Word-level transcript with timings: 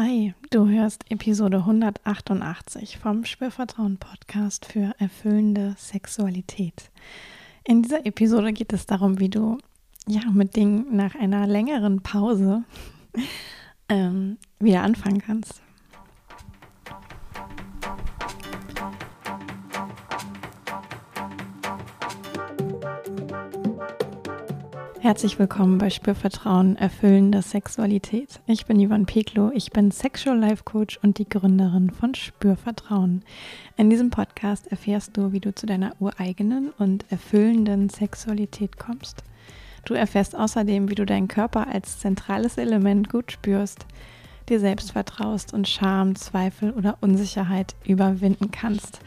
Hi, 0.00 0.32
du 0.50 0.68
hörst 0.68 1.10
Episode 1.10 1.56
188 1.56 2.98
vom 2.98 3.24
Spürvertrauen 3.24 3.96
Podcast 3.96 4.64
für 4.64 4.94
erfüllende 5.00 5.74
Sexualität. 5.76 6.92
In 7.64 7.82
dieser 7.82 8.06
Episode 8.06 8.52
geht 8.52 8.72
es 8.72 8.86
darum, 8.86 9.18
wie 9.18 9.28
du 9.28 9.58
ja 10.06 10.20
mit 10.30 10.54
Dingen 10.54 10.94
nach 10.94 11.16
einer 11.16 11.48
längeren 11.48 12.00
Pause 12.00 12.62
ähm, 13.88 14.38
wieder 14.60 14.84
anfangen 14.84 15.20
kannst. 15.20 15.62
Herzlich 25.08 25.38
willkommen 25.38 25.78
bei 25.78 25.88
Spürvertrauen, 25.88 26.76
erfüllende 26.76 27.40
Sexualität. 27.40 28.40
Ich 28.46 28.66
bin 28.66 28.78
Ivan 28.78 29.06
Peklo, 29.06 29.50
ich 29.54 29.70
bin 29.70 29.90
Sexual 29.90 30.38
Life 30.38 30.64
Coach 30.64 30.98
und 31.02 31.16
die 31.16 31.26
Gründerin 31.26 31.88
von 31.88 32.14
Spürvertrauen. 32.14 33.24
In 33.78 33.88
diesem 33.88 34.10
Podcast 34.10 34.66
erfährst 34.66 35.16
du, 35.16 35.32
wie 35.32 35.40
du 35.40 35.54
zu 35.54 35.64
deiner 35.64 35.92
ureigenen 35.98 36.74
und 36.76 37.10
erfüllenden 37.10 37.88
Sexualität 37.88 38.78
kommst. 38.78 39.24
Du 39.86 39.94
erfährst 39.94 40.36
außerdem, 40.36 40.90
wie 40.90 40.94
du 40.94 41.06
deinen 41.06 41.28
Körper 41.28 41.68
als 41.68 42.00
zentrales 42.00 42.58
Element 42.58 43.08
gut 43.08 43.32
spürst, 43.32 43.86
dir 44.50 44.60
selbst 44.60 44.92
vertraust 44.92 45.54
und 45.54 45.68
Scham, 45.68 46.16
Zweifel 46.16 46.72
oder 46.72 46.98
Unsicherheit 47.00 47.76
überwinden 47.82 48.50
kannst. 48.50 49.00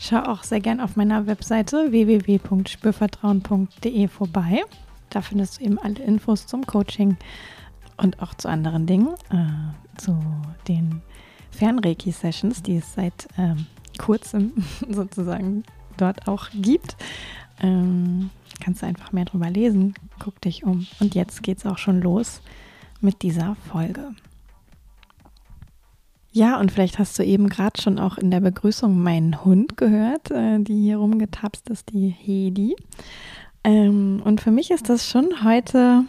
Schau 0.00 0.18
auch 0.18 0.42
sehr 0.42 0.60
gern 0.60 0.80
auf 0.80 0.96
meiner 0.96 1.26
Webseite 1.26 1.92
www.spürvertrauen.de 1.92 4.08
vorbei. 4.08 4.62
Da 5.16 5.22
findest 5.22 5.58
du 5.58 5.64
eben 5.64 5.78
alle 5.78 5.98
Infos 6.00 6.46
zum 6.46 6.66
Coaching 6.66 7.16
und 7.96 8.20
auch 8.20 8.34
zu 8.34 8.50
anderen 8.50 8.84
Dingen, 8.84 9.14
äh, 9.30 9.98
zu 9.98 10.14
den 10.68 11.00
Fernreiki-Sessions, 11.52 12.62
die 12.62 12.76
es 12.76 12.92
seit 12.92 13.26
ähm, 13.38 13.64
kurzem 13.96 14.52
sozusagen 14.90 15.62
dort 15.96 16.28
auch 16.28 16.50
gibt. 16.52 16.98
Ähm, 17.62 18.28
kannst 18.62 18.82
du 18.82 18.86
einfach 18.86 19.12
mehr 19.12 19.24
drüber 19.24 19.48
lesen, 19.48 19.94
guck 20.18 20.38
dich 20.42 20.64
um. 20.64 20.86
Und 21.00 21.14
jetzt 21.14 21.42
geht 21.42 21.56
es 21.56 21.64
auch 21.64 21.78
schon 21.78 22.02
los 22.02 22.42
mit 23.00 23.22
dieser 23.22 23.56
Folge. 23.70 24.10
Ja, 26.30 26.60
und 26.60 26.70
vielleicht 26.70 26.98
hast 26.98 27.18
du 27.18 27.24
eben 27.24 27.48
gerade 27.48 27.80
schon 27.80 27.98
auch 27.98 28.18
in 28.18 28.30
der 28.30 28.40
Begrüßung 28.40 29.02
meinen 29.02 29.46
Hund 29.46 29.78
gehört, 29.78 30.30
äh, 30.30 30.58
die 30.58 30.82
hier 30.82 30.98
rumgetapst 30.98 31.70
ist, 31.70 31.90
die 31.94 32.10
Hedi. 32.10 32.76
Ähm, 33.66 34.22
und 34.24 34.40
für 34.40 34.52
mich 34.52 34.70
ist 34.70 34.88
das 34.88 35.10
schon 35.10 35.42
heute 35.42 36.04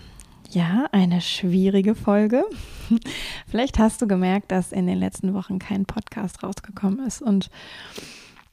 ja 0.52 0.86
eine 0.92 1.22
schwierige 1.22 1.96
Folge. 1.96 2.46
Vielleicht 3.48 3.80
hast 3.80 4.00
du 4.00 4.08
gemerkt, 4.08 4.52
dass 4.52 4.72
in 4.72 4.86
den 4.86 5.00
letzten 5.00 5.34
Wochen 5.34 5.58
kein 5.58 5.86
Podcast 5.86 6.44
rausgekommen 6.44 7.06
ist 7.08 7.24
und 7.24 7.50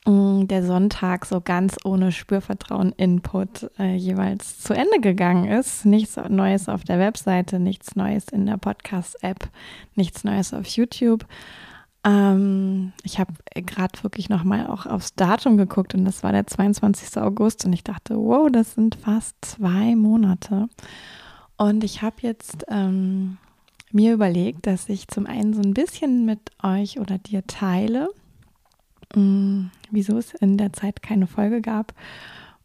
mm, 0.06 0.46
der 0.46 0.64
Sonntag 0.64 1.26
so 1.26 1.42
ganz 1.42 1.76
ohne 1.84 2.12
Spürvertrauen-Input 2.12 3.70
äh, 3.78 3.94
jeweils 3.94 4.60
zu 4.60 4.72
Ende 4.72 5.00
gegangen 5.00 5.50
ist. 5.50 5.84
Nichts 5.84 6.18
Neues 6.30 6.70
auf 6.70 6.82
der 6.84 6.98
Webseite, 6.98 7.60
nichts 7.60 7.96
Neues 7.96 8.28
in 8.32 8.46
der 8.46 8.56
Podcast-App, 8.56 9.50
nichts 9.96 10.24
Neues 10.24 10.54
auf 10.54 10.66
YouTube. 10.66 11.26
Ähm, 12.04 12.92
ich 13.02 13.18
habe 13.18 13.32
gerade 13.54 14.02
wirklich 14.02 14.28
nochmal 14.28 14.66
auch 14.66 14.86
aufs 14.86 15.14
Datum 15.14 15.56
geguckt 15.56 15.94
und 15.94 16.04
das 16.04 16.22
war 16.22 16.32
der 16.32 16.46
22. 16.46 17.16
August 17.20 17.64
und 17.64 17.72
ich 17.72 17.82
dachte, 17.82 18.16
wow, 18.16 18.48
das 18.50 18.74
sind 18.74 18.94
fast 18.94 19.36
zwei 19.40 19.96
Monate. 19.96 20.68
Und 21.56 21.82
ich 21.84 22.02
habe 22.02 22.16
jetzt 22.20 22.66
ähm, 22.68 23.38
mir 23.90 24.12
überlegt, 24.12 24.66
dass 24.66 24.88
ich 24.88 25.08
zum 25.08 25.26
einen 25.26 25.54
so 25.54 25.62
ein 25.62 25.72
bisschen 25.72 26.24
mit 26.26 26.40
euch 26.62 27.00
oder 27.00 27.16
dir 27.16 27.46
teile, 27.46 28.10
mh, 29.14 29.22
mm, 29.22 29.70
wieso 29.90 30.18
es 30.18 30.34
in 30.34 30.58
der 30.58 30.72
Zeit 30.72 31.02
keine 31.02 31.26
Folge 31.26 31.60
gab 31.60 31.94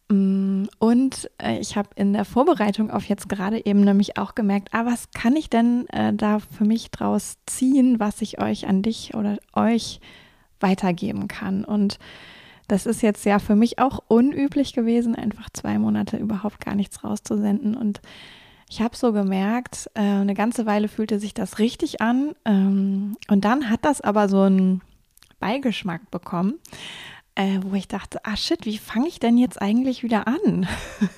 und 0.09 1.30
äh, 1.37 1.59
ich 1.59 1.77
habe 1.77 1.89
in 1.95 2.14
der 2.14 2.25
Vorbereitung 2.25 2.89
auf 2.89 3.05
jetzt 3.05 3.30
gerade 3.30 3.64
eben 3.64 3.81
nämlich 3.81 4.17
auch 4.17 4.33
gemerkt, 4.33 4.70
ah, 4.71 4.86
was 4.86 5.11
kann 5.11 5.36
ich 5.36 5.52
denn 5.52 5.87
äh, 5.89 6.14
da 6.14 6.39
für 6.39 6.65
mich 6.65 6.89
draus 6.89 7.37
ziehen, 7.45 7.99
was 7.99 8.21
ich 8.21 8.42
euch 8.42 8.67
an 8.67 8.81
dich 8.81 9.14
oder 9.14 9.37
euch 9.53 9.99
weitergeben 10.59 11.27
kann. 11.27 11.64
Und 11.64 11.99
das 12.67 12.87
ist 12.87 13.03
jetzt 13.03 13.23
ja 13.25 13.37
für 13.37 13.55
mich 13.55 13.77
auch 13.77 13.99
unüblich 14.08 14.73
gewesen, 14.73 15.14
einfach 15.14 15.49
zwei 15.53 15.77
Monate 15.77 16.17
überhaupt 16.17 16.65
gar 16.65 16.73
nichts 16.73 17.03
rauszusenden. 17.03 17.77
Und 17.77 18.02
ich 18.67 18.81
habe 18.81 18.98
so 18.98 19.14
gemerkt, 19.14 19.92
äh, 19.93 20.02
eine 20.02 20.33
ganze 20.33 20.65
Weile 20.65 20.87
fühlte 20.87 21.19
sich 21.19 21.36
das 21.36 21.59
richtig 21.59 22.02
an. 22.02 22.33
Ähm, 22.45 23.15
und 23.30 23.45
dann 23.45 23.69
hat 23.69 23.86
das 23.86 24.02
aber 24.02 24.27
so 24.27 24.42
einen 24.42 24.81
Beigeschmack 25.39 26.09
bekommen 26.09 26.55
äh, 27.39 27.61
wo 27.64 27.73
ich 27.76 27.88
dachte, 27.88 28.20
ah 28.26 28.36
shit, 28.36 28.66
wie 28.66 28.77
fange 28.77 29.08
ich 29.08 29.22
denn 29.22 29.38
jetzt 29.38 29.61
eigentlich 29.61 30.04
wieder 30.04 30.27
an? 30.27 30.67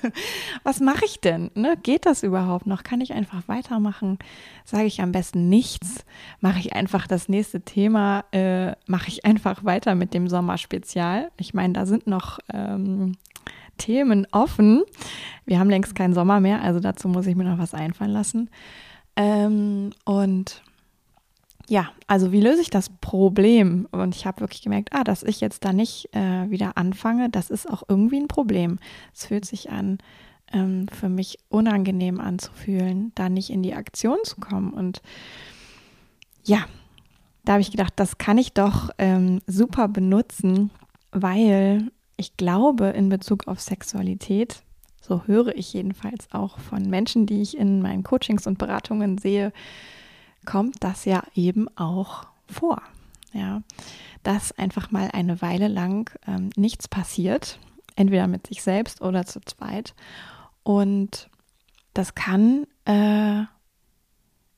Was 0.62 0.78
mache 0.78 1.04
ich 1.04 1.20
denn? 1.20 1.50
Ne? 1.56 1.76
Geht 1.82 2.06
das 2.06 2.22
überhaupt 2.22 2.64
noch? 2.64 2.84
Kann 2.84 3.00
ich 3.00 3.12
einfach 3.12 3.48
weitermachen? 3.48 4.20
Sage 4.64 4.84
ich 4.84 5.02
am 5.02 5.10
besten 5.10 5.48
nichts? 5.48 6.04
Mache 6.40 6.60
ich 6.60 6.74
einfach 6.74 7.08
das 7.08 7.28
nächste 7.28 7.62
Thema? 7.62 8.24
Äh, 8.30 8.76
Mache 8.86 9.08
ich 9.08 9.24
einfach 9.24 9.64
weiter 9.64 9.96
mit 9.96 10.14
dem 10.14 10.28
Sommerspezial? 10.28 11.32
Ich 11.38 11.54
meine, 11.54 11.72
da 11.72 11.86
sind 11.86 12.06
noch 12.06 12.38
ähm, 12.54 13.16
Themen 13.76 14.28
offen. 14.30 14.84
Wir 15.44 15.58
haben 15.58 15.70
längst 15.70 15.96
keinen 15.96 16.14
Sommer 16.14 16.38
mehr, 16.38 16.62
also 16.62 16.78
dazu 16.78 17.08
muss 17.08 17.26
ich 17.26 17.34
mir 17.34 17.44
noch 17.44 17.58
was 17.58 17.74
einfallen 17.74 18.12
lassen. 18.12 18.48
Ähm, 19.16 19.90
und 20.04 20.62
ja, 21.68 21.90
also 22.06 22.32
wie 22.32 22.40
löse 22.40 22.60
ich 22.60 22.70
das 22.70 22.90
Problem? 23.00 23.86
Und 23.90 24.14
ich 24.14 24.26
habe 24.26 24.40
wirklich 24.40 24.62
gemerkt, 24.62 24.90
ah, 24.92 25.04
dass 25.04 25.22
ich 25.22 25.40
jetzt 25.40 25.64
da 25.64 25.72
nicht 25.72 26.08
äh, 26.14 26.50
wieder 26.50 26.76
anfange, 26.76 27.30
das 27.30 27.50
ist 27.50 27.70
auch 27.70 27.82
irgendwie 27.88 28.20
ein 28.20 28.28
Problem. 28.28 28.78
Es 29.14 29.26
fühlt 29.26 29.44
sich 29.44 29.70
an, 29.70 29.98
ähm, 30.52 30.86
für 30.88 31.08
mich 31.08 31.38
unangenehm 31.48 32.20
anzufühlen, 32.20 33.12
da 33.14 33.28
nicht 33.28 33.50
in 33.50 33.62
die 33.62 33.74
Aktion 33.74 34.18
zu 34.24 34.36
kommen. 34.40 34.72
Und 34.72 35.02
ja, 36.44 36.66
da 37.44 37.52
habe 37.52 37.62
ich 37.62 37.70
gedacht, 37.70 37.94
das 37.96 38.18
kann 38.18 38.38
ich 38.38 38.52
doch 38.52 38.90
ähm, 38.98 39.40
super 39.46 39.88
benutzen, 39.88 40.70
weil 41.10 41.90
ich 42.16 42.36
glaube 42.36 42.86
in 42.88 43.08
Bezug 43.08 43.48
auf 43.48 43.60
Sexualität, 43.60 44.62
so 45.00 45.24
höre 45.26 45.56
ich 45.56 45.72
jedenfalls 45.72 46.28
auch 46.32 46.58
von 46.58 46.82
Menschen, 46.88 47.26
die 47.26 47.42
ich 47.42 47.56
in 47.56 47.82
meinen 47.82 48.04
Coachings 48.04 48.46
und 48.46 48.58
Beratungen 48.58 49.18
sehe, 49.18 49.52
kommt 50.44 50.76
das 50.80 51.04
ja 51.04 51.22
eben 51.34 51.68
auch 51.76 52.26
vor. 52.46 52.82
Ja, 53.32 53.62
dass 54.22 54.52
einfach 54.52 54.90
mal 54.90 55.10
eine 55.12 55.40
Weile 55.40 55.68
lang 55.68 56.10
ähm, 56.26 56.50
nichts 56.54 56.86
passiert, 56.86 57.58
entweder 57.96 58.26
mit 58.26 58.46
sich 58.46 58.62
selbst 58.62 59.00
oder 59.00 59.24
zu 59.24 59.40
zweit. 59.40 59.94
Und 60.62 61.30
das 61.94 62.14
kann 62.14 62.66
äh, 62.84 63.44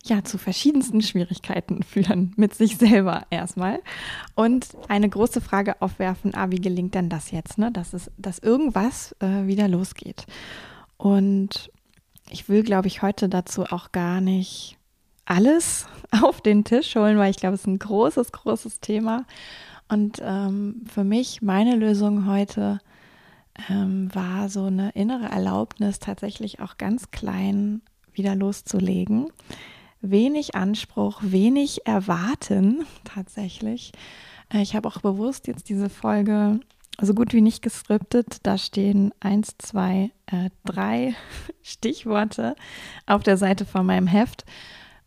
ja 0.05 0.23
zu 0.25 0.39
verschiedensten 0.39 1.03
Schwierigkeiten 1.03 1.83
führen 1.85 2.33
mit 2.37 2.55
sich 2.55 2.77
selber 2.77 3.27
erstmal 3.31 3.81
und 4.35 4.69
eine 4.89 5.09
große 5.09 5.41
Frage 5.41 5.81
aufwerfen: 5.81 6.35
Ah, 6.35 6.51
wie 6.51 6.61
gelingt 6.61 6.95
denn 6.95 7.09
das 7.09 7.31
jetzt? 7.31 7.59
Ne, 7.59 7.71
dass 7.71 7.93
es, 7.93 8.11
dass 8.19 8.41
irgendwas 8.41 9.15
äh, 9.21 9.47
wieder 9.47 9.69
losgeht. 9.69 10.27
Und 10.97 11.71
ich 12.31 12.49
will, 12.49 12.63
glaube 12.63 12.89
ich, 12.89 13.03
heute 13.03 13.29
dazu 13.29 13.65
auch 13.65 13.93
gar 13.93 14.21
nicht 14.21 14.79
alles 15.27 15.87
auf 16.23 16.41
den 16.41 16.65
Tisch 16.65 16.95
holen, 16.97 17.19
weil 17.19 17.31
ich 17.31 17.37
glaube, 17.37 17.55
es 17.55 17.63
ist 17.63 17.67
ein 17.67 17.79
großes, 17.79 18.33
großes 18.33 18.81
Thema. 18.81 19.25
Und 19.89 20.21
ähm, 20.23 20.83
für 20.93 21.05
mich, 21.05 21.43
meine 21.43 21.77
Lösung 21.77 22.27
heute 22.27 22.81
ähm, 23.69 24.15
war 24.15 24.49
so 24.49 24.65
eine 24.65 24.91
innere 24.91 25.27
Erlaubnis, 25.27 25.99
tatsächlich 25.99 26.61
auch 26.61 26.79
ganz 26.79 27.11
klein 27.11 27.83
wieder 28.13 28.35
loszulegen. 28.35 29.29
Wenig 30.01 30.55
Anspruch, 30.55 31.21
wenig 31.23 31.87
erwarten 31.87 32.87
tatsächlich. 33.05 33.93
Äh, 34.53 34.63
ich 34.63 34.75
habe 34.75 34.89
auch 34.89 35.01
bewusst 35.01 35.47
jetzt 35.47 35.69
diese 35.69 35.89
Folge 35.89 36.61
so 37.01 37.15
gut 37.15 37.33
wie 37.33 37.41
nicht 37.41 37.63
geskriptet. 37.63 38.39
Da 38.45 38.57
stehen 38.57 39.13
eins, 39.21 39.57
zwei, 39.59 40.11
äh, 40.27 40.51
drei 40.65 41.15
Stichworte 41.63 42.55
auf 43.07 43.23
der 43.23 43.37
Seite 43.37 43.65
von 43.65 43.87
meinem 43.87 44.07
Heft 44.07 44.45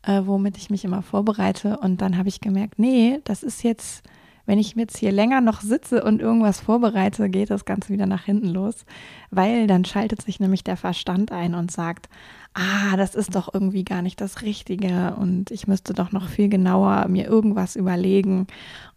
äh, 0.08 0.26
womit 0.26 0.58
ich 0.58 0.70
mich 0.70 0.86
immer 0.86 1.02
vorbereite. 1.02 1.78
Und 1.78 2.02
dann 2.02 2.18
habe 2.18 2.30
ich 2.30 2.40
gemerkt, 2.40 2.80
nee, 2.80 3.20
das 3.26 3.44
ist 3.44 3.62
jetzt, 3.64 4.04
wenn 4.46 4.58
ich 4.58 4.74
jetzt 4.76 4.98
hier 4.98 5.12
länger 5.12 5.42
noch 5.42 5.60
sitze 5.60 6.02
und 6.04 6.22
irgendwas 6.22 6.62
vorbereite, 6.62 7.30
geht 7.30 7.50
das 7.50 7.66
Ganze 7.66 7.90
wieder 7.90 8.06
nach 8.06 8.24
hinten 8.24 8.48
los, 8.48 8.86
weil 9.32 9.68
dann 9.68 9.84
schaltet 9.84 10.22
sich 10.22 10.40
nämlich 10.40 10.64
der 10.64 10.78
Verstand 10.78 11.34
ein 11.34 11.54
und 11.54 11.72
sagt, 11.72 12.08
ah, 12.54 12.96
das 12.96 13.16
ist 13.16 13.36
doch 13.36 13.54
irgendwie 13.54 13.84
gar 13.84 14.02
nicht 14.02 14.22
das 14.22 14.42
Richtige 14.44 15.16
und 15.20 15.52
ich 15.52 15.68
müsste 15.68 15.94
doch 15.94 16.14
noch 16.14 16.30
viel 16.30 16.48
genauer 16.48 17.08
mir 17.10 17.28
irgendwas 17.28 17.76
überlegen. 17.76 18.48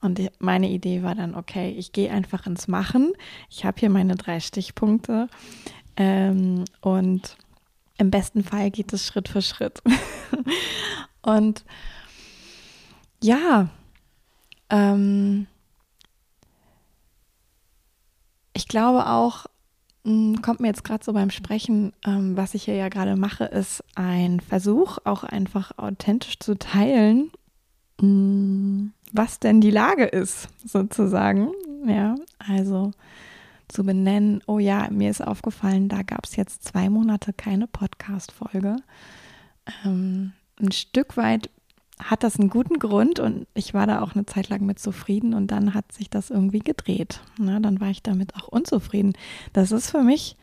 Und 0.01 0.21
meine 0.39 0.71
Idee 0.71 1.03
war 1.03 1.17
dann, 1.17 1.35
okay, 1.35 1.75
ich 1.77 1.93
gehe 1.93 2.13
einfach 2.13 2.47
ins 2.47 2.69
Machen. 2.69 3.13
Ich 3.51 3.65
habe 3.65 3.81
hier 3.81 3.91
meine 3.91 4.15
drei 4.15 4.39
Stichpunkte 4.39 5.27
ähm, 5.97 6.65
und 6.81 7.37
im 8.01 8.11
besten 8.11 8.43
Fall 8.43 8.71
geht 8.71 8.93
es 8.93 9.07
Schritt 9.07 9.29
für 9.29 9.43
Schritt. 9.43 9.83
und 11.23 11.65
ja, 13.23 13.69
ähm, 14.71 15.47
ich 18.55 18.69
glaube 18.69 19.07
auch, 19.07 19.47
hm, 20.05 20.41
kommt 20.41 20.61
mir 20.61 20.69
jetzt 20.69 20.83
gerade 20.83 21.05
so 21.05 21.13
beim 21.13 21.31
Sprechen, 21.31 21.93
ähm, 22.07 22.37
was 22.37 22.55
ich 22.55 22.65
hier 22.65 22.75
ja 22.75 22.89
gerade 22.89 23.17
mache, 23.17 23.45
ist 23.45 23.85
ein 23.95 24.41
Versuch, 24.41 24.99
auch 25.05 25.23
einfach 25.23 25.77
authentisch 25.77 26.39
zu 26.39 26.59
teilen, 26.59 27.31
hm, 28.01 28.95
was 29.13 29.41
denn 29.41 29.61
die 29.61 29.71
Lage 29.71 30.05
ist, 30.07 30.49
sozusagen. 30.67 31.53
Ja, 31.87 32.15
also 32.39 32.93
zu 33.71 33.85
benennen, 33.85 34.43
oh 34.47 34.59
ja, 34.59 34.89
mir 34.91 35.11
ist 35.11 35.27
aufgefallen, 35.27 35.89
da 35.89 36.03
gab 36.03 36.25
es 36.25 36.37
jetzt 36.37 36.65
zwei 36.65 36.91
Monate 36.91 37.33
keine 37.33 37.67
Podcast-Folge. 37.67 38.77
Ähm, 39.85 40.33
ein 40.61 40.73
Stück 40.73 41.17
weit 41.17 41.51
hat 42.03 42.23
das 42.23 42.39
einen 42.39 42.51
guten 42.51 42.79
Grund 42.79 43.21
und 43.21 43.47
ich 43.55 43.75
war 43.75 43.87
da 43.87 44.01
auch 44.01 44.15
eine 44.15 44.27
Zeit 44.27 44.49
lang 44.49 44.65
mit 44.65 44.79
zufrieden 44.79 45.35
und 45.35 45.49
dann 45.49 45.75
hat 45.75 45.93
sich 45.93 46.09
das 46.09 46.31
irgendwie 46.31 46.61
gedreht. 46.61 47.21
Na, 47.39 47.61
dann 47.61 47.81
war 47.81 47.89
ich 47.89 48.03
damit 48.03 48.35
auch 48.37 48.49
unzufrieden. 48.49 49.13
Das 49.53 49.73
ist 49.73 49.91
für 49.91 50.03
mich 50.03 50.37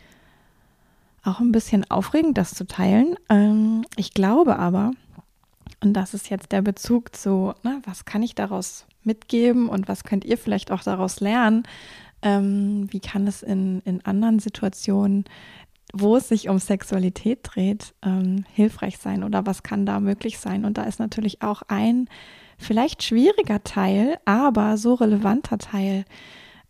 auch 1.24 1.40
ein 1.40 1.52
bisschen 1.52 1.90
aufregend, 1.90 2.38
das 2.38 2.54
zu 2.54 2.66
teilen. 2.66 3.16
Ähm, 3.30 3.86
ich 3.96 4.14
glaube 4.14 4.60
aber, 4.60 4.92
und 5.82 5.94
das 5.94 6.14
ist 6.14 6.30
jetzt 6.30 6.52
der 6.52 6.62
Bezug 6.62 7.16
zu, 7.16 7.54
na, 7.64 7.82
was 7.86 8.06
kann 8.06 8.24
ich 8.24 8.36
daraus 8.36 8.86
mitgeben 9.04 9.70
und 9.70 9.88
was 9.88 10.04
könnt 10.04 10.26
ihr 10.26 10.38
vielleicht 10.38 10.72
auch 10.72 10.84
daraus 10.84 11.20
lernen? 11.20 11.64
Ähm, 12.22 12.88
wie 12.92 13.00
kann 13.00 13.28
es 13.28 13.44
in, 13.44 13.82
in 13.82 14.04
anderen 14.06 14.40
Situationen 14.40 15.26
wo 15.94 16.18
es 16.18 16.28
sich 16.28 16.50
um 16.50 16.60
Sexualität 16.60 17.40
dreht, 17.44 17.94
ähm, 18.04 18.44
hilfreich 18.54 18.98
sein 18.98 19.24
oder 19.24 19.46
was 19.46 19.64
kann 19.64 19.86
da 19.86 20.00
möglich 20.00 20.38
sein. 20.38 20.66
Und 20.66 20.78
da 20.78 20.84
ist 20.84 21.00
natürlich 21.00 21.42
auch 21.42 21.62
ein 21.68 22.10
vielleicht 22.58 23.04
schwieriger 23.04 23.64
Teil, 23.64 24.18
aber 24.26 24.78
so 24.78 24.96
relevanter 24.96 25.58
Teil, 25.58 26.06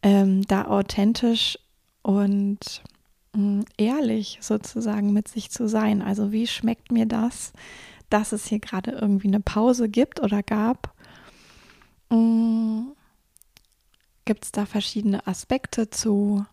ähm, 0.03 0.44
da 0.44 0.65
authentisch 0.65 1.57
und 2.03 2.83
mh, 3.33 3.41
mm, 3.41 3.65
ehrlich 3.77 4.38
sozusagen 4.41 5.13
mit 5.13 5.27
sich 5.27 5.49
zu 5.49 5.67
sein. 5.67 6.01
Also 6.01 6.31
wie 6.31 6.45
schmeckt 6.45 6.91
mir 6.91 7.07
das, 7.07 7.53
dass 8.09 8.31
es 8.31 8.45
hier 8.45 8.59
gerade 8.59 8.91
irgendwie 8.91 9.27
eine 9.27 9.39
Pause 9.39 9.89
gibt 9.89 10.21
oder 10.21 10.44
gab? 10.44 10.94
Mm, 12.09 12.91
gibt 14.27 14.45
es 14.45 14.51
da 14.51 14.68
verschiedene 14.68 15.25
Aspekte 15.25 15.89
zu? 15.89 16.45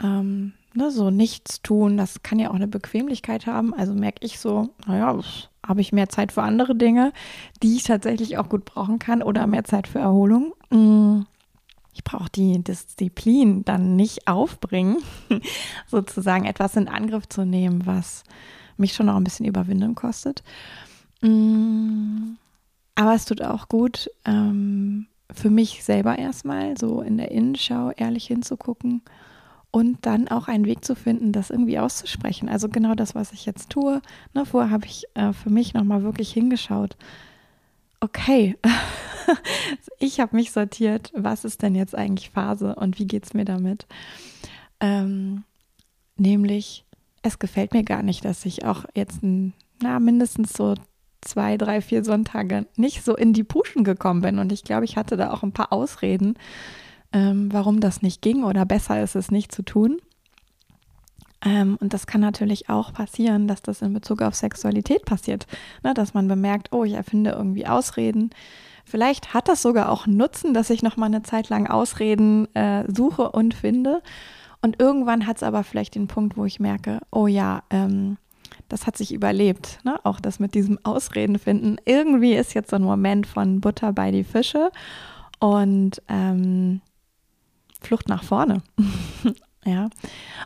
Ähm, 0.00 0.52
ne, 0.74 0.92
so 0.92 1.10
nichts 1.10 1.60
tun, 1.62 1.96
das 1.96 2.22
kann 2.22 2.38
ja 2.38 2.50
auch 2.50 2.54
eine 2.54 2.68
Bequemlichkeit 2.68 3.46
haben. 3.46 3.74
Also 3.74 3.94
merke 3.94 4.24
ich 4.24 4.38
so, 4.38 4.68
naja, 4.86 5.18
habe 5.66 5.80
ich 5.80 5.92
mehr 5.92 6.08
Zeit 6.08 6.30
für 6.30 6.42
andere 6.42 6.76
Dinge, 6.76 7.12
die 7.62 7.76
ich 7.76 7.82
tatsächlich 7.82 8.38
auch 8.38 8.48
gut 8.48 8.64
brauchen 8.64 9.00
kann 9.00 9.22
oder 9.22 9.46
mehr 9.46 9.64
Zeit 9.64 9.88
für 9.88 9.98
Erholung. 9.98 10.54
Mm, 10.70 11.22
ich 11.92 12.04
brauche 12.04 12.30
die 12.30 12.62
Disziplin 12.62 13.64
dann 13.64 13.96
nicht 13.96 14.28
aufbringen, 14.28 14.98
sozusagen 15.88 16.44
etwas 16.44 16.76
in 16.76 16.86
Angriff 16.86 17.28
zu 17.28 17.44
nehmen, 17.44 17.86
was 17.86 18.22
mich 18.76 18.92
schon 18.92 19.06
noch 19.06 19.16
ein 19.16 19.24
bisschen 19.24 19.46
Überwindung 19.46 19.96
kostet. 19.96 20.44
Mm, 21.22 22.36
aber 22.94 23.14
es 23.14 23.24
tut 23.24 23.42
auch 23.42 23.68
gut, 23.68 24.10
ähm, 24.24 25.06
für 25.32 25.50
mich 25.50 25.84
selber 25.84 26.18
erstmal 26.18 26.76
so 26.78 27.00
in 27.02 27.18
der 27.18 27.30
Innenschau 27.30 27.90
ehrlich 27.90 28.26
hinzugucken 28.26 29.02
und 29.70 30.06
dann 30.06 30.28
auch 30.28 30.48
einen 30.48 30.64
Weg 30.64 30.84
zu 30.84 30.94
finden, 30.94 31.32
das 31.32 31.50
irgendwie 31.50 31.78
auszusprechen. 31.78 32.48
Also 32.48 32.68
genau 32.68 32.94
das, 32.94 33.14
was 33.14 33.32
ich 33.32 33.44
jetzt 33.44 33.70
tue. 33.70 34.00
Ne, 34.34 34.46
vorher 34.46 34.70
habe 34.70 34.86
ich 34.86 35.04
äh, 35.14 35.32
für 35.32 35.50
mich 35.50 35.74
nochmal 35.74 36.02
wirklich 36.02 36.32
hingeschaut. 36.32 36.96
Okay, 38.00 38.56
ich 39.98 40.20
habe 40.20 40.36
mich 40.36 40.52
sortiert. 40.52 41.12
Was 41.14 41.44
ist 41.44 41.62
denn 41.62 41.74
jetzt 41.74 41.94
eigentlich 41.94 42.30
Phase 42.30 42.74
und 42.76 42.98
wie 42.98 43.06
geht 43.06 43.24
es 43.24 43.34
mir 43.34 43.44
damit? 43.44 43.86
Ähm, 44.80 45.44
nämlich, 46.16 46.84
es 47.22 47.38
gefällt 47.38 47.74
mir 47.74 47.84
gar 47.84 48.02
nicht, 48.02 48.24
dass 48.24 48.46
ich 48.46 48.64
auch 48.64 48.84
jetzt 48.94 49.20
na, 49.22 50.00
mindestens 50.00 50.52
so 50.54 50.74
zwei, 51.28 51.56
drei, 51.56 51.80
vier 51.80 52.04
Sonntage 52.04 52.66
nicht 52.76 53.04
so 53.04 53.16
in 53.16 53.32
die 53.32 53.44
Puschen 53.44 53.84
gekommen 53.84 54.22
bin. 54.22 54.38
Und 54.38 54.52
ich 54.52 54.64
glaube, 54.64 54.84
ich 54.84 54.96
hatte 54.96 55.16
da 55.16 55.32
auch 55.32 55.42
ein 55.42 55.52
paar 55.52 55.72
Ausreden, 55.72 56.34
ähm, 57.12 57.48
warum 57.52 57.80
das 57.80 58.02
nicht 58.02 58.22
ging 58.22 58.44
oder 58.44 58.64
besser 58.64 59.02
ist 59.02 59.16
es 59.16 59.30
nicht 59.30 59.52
zu 59.52 59.62
tun. 59.62 59.98
Ähm, 61.44 61.78
und 61.80 61.94
das 61.94 62.06
kann 62.06 62.20
natürlich 62.20 62.68
auch 62.68 62.92
passieren, 62.92 63.46
dass 63.46 63.62
das 63.62 63.82
in 63.82 63.92
Bezug 63.92 64.22
auf 64.22 64.34
Sexualität 64.34 65.04
passiert, 65.04 65.46
ne? 65.84 65.94
dass 65.94 66.14
man 66.14 66.26
bemerkt, 66.26 66.72
oh, 66.72 66.84
ich 66.84 66.94
erfinde 66.94 67.30
irgendwie 67.30 67.66
Ausreden. 67.66 68.30
Vielleicht 68.84 69.34
hat 69.34 69.48
das 69.48 69.62
sogar 69.62 69.90
auch 69.90 70.06
Nutzen, 70.06 70.54
dass 70.54 70.70
ich 70.70 70.82
noch 70.82 70.96
mal 70.96 71.06
eine 71.06 71.22
Zeit 71.22 71.48
lang 71.48 71.66
Ausreden 71.66 72.52
äh, 72.54 72.84
suche 72.92 73.30
und 73.30 73.54
finde. 73.54 74.02
Und 74.62 74.80
irgendwann 74.80 75.26
hat 75.26 75.36
es 75.36 75.42
aber 75.42 75.62
vielleicht 75.62 75.94
den 75.94 76.08
Punkt, 76.08 76.36
wo 76.36 76.44
ich 76.44 76.58
merke, 76.58 77.00
oh 77.12 77.26
ja, 77.26 77.62
ähm, 77.70 78.16
das 78.68 78.86
hat 78.86 78.96
sich 78.96 79.12
überlebt. 79.12 79.78
Ne? 79.84 79.98
Auch 80.04 80.20
das 80.20 80.38
mit 80.38 80.54
diesem 80.54 80.78
Ausreden 80.84 81.38
finden. 81.38 81.76
Irgendwie 81.84 82.34
ist 82.34 82.54
jetzt 82.54 82.70
so 82.70 82.76
ein 82.76 82.82
Moment 82.82 83.26
von 83.26 83.60
Butter 83.60 83.92
bei 83.92 84.10
die 84.10 84.24
Fische. 84.24 84.70
Und 85.40 86.02
ähm, 86.08 86.80
Flucht 87.80 88.08
nach 88.08 88.24
vorne. 88.24 88.62
ja. 89.64 89.88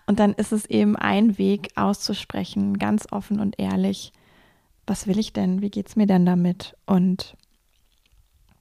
Und 0.06 0.20
dann 0.20 0.34
ist 0.34 0.52
es 0.52 0.66
eben 0.66 0.96
ein 0.96 1.38
Weg 1.38 1.70
auszusprechen, 1.76 2.78
ganz 2.78 3.06
offen 3.10 3.40
und 3.40 3.58
ehrlich, 3.58 4.12
was 4.86 5.06
will 5.06 5.18
ich 5.18 5.32
denn? 5.32 5.62
Wie 5.62 5.70
geht 5.70 5.88
es 5.88 5.96
mir 5.96 6.06
denn 6.06 6.26
damit? 6.26 6.76
Und 6.86 7.36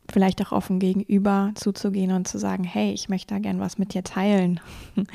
vielleicht 0.09 0.41
auch 0.41 0.51
offen 0.51 0.79
gegenüber 0.79 1.51
zuzugehen 1.55 2.11
und 2.11 2.27
zu 2.27 2.37
sagen, 2.37 2.63
hey, 2.63 2.91
ich 2.91 3.09
möchte 3.09 3.33
da 3.33 3.39
gern 3.39 3.59
was 3.59 3.77
mit 3.77 3.93
dir 3.93 4.03
teilen. 4.03 4.59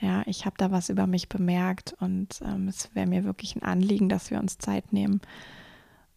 ja, 0.00 0.22
ich 0.26 0.46
habe 0.46 0.56
da 0.58 0.70
was 0.70 0.88
über 0.88 1.06
mich 1.06 1.28
bemerkt 1.28 1.94
und 2.00 2.40
ähm, 2.44 2.68
es 2.68 2.94
wäre 2.94 3.06
mir 3.06 3.24
wirklich 3.24 3.56
ein 3.56 3.62
Anliegen, 3.62 4.08
dass 4.08 4.30
wir 4.30 4.38
uns 4.38 4.58
Zeit 4.58 4.92
nehmen, 4.92 5.20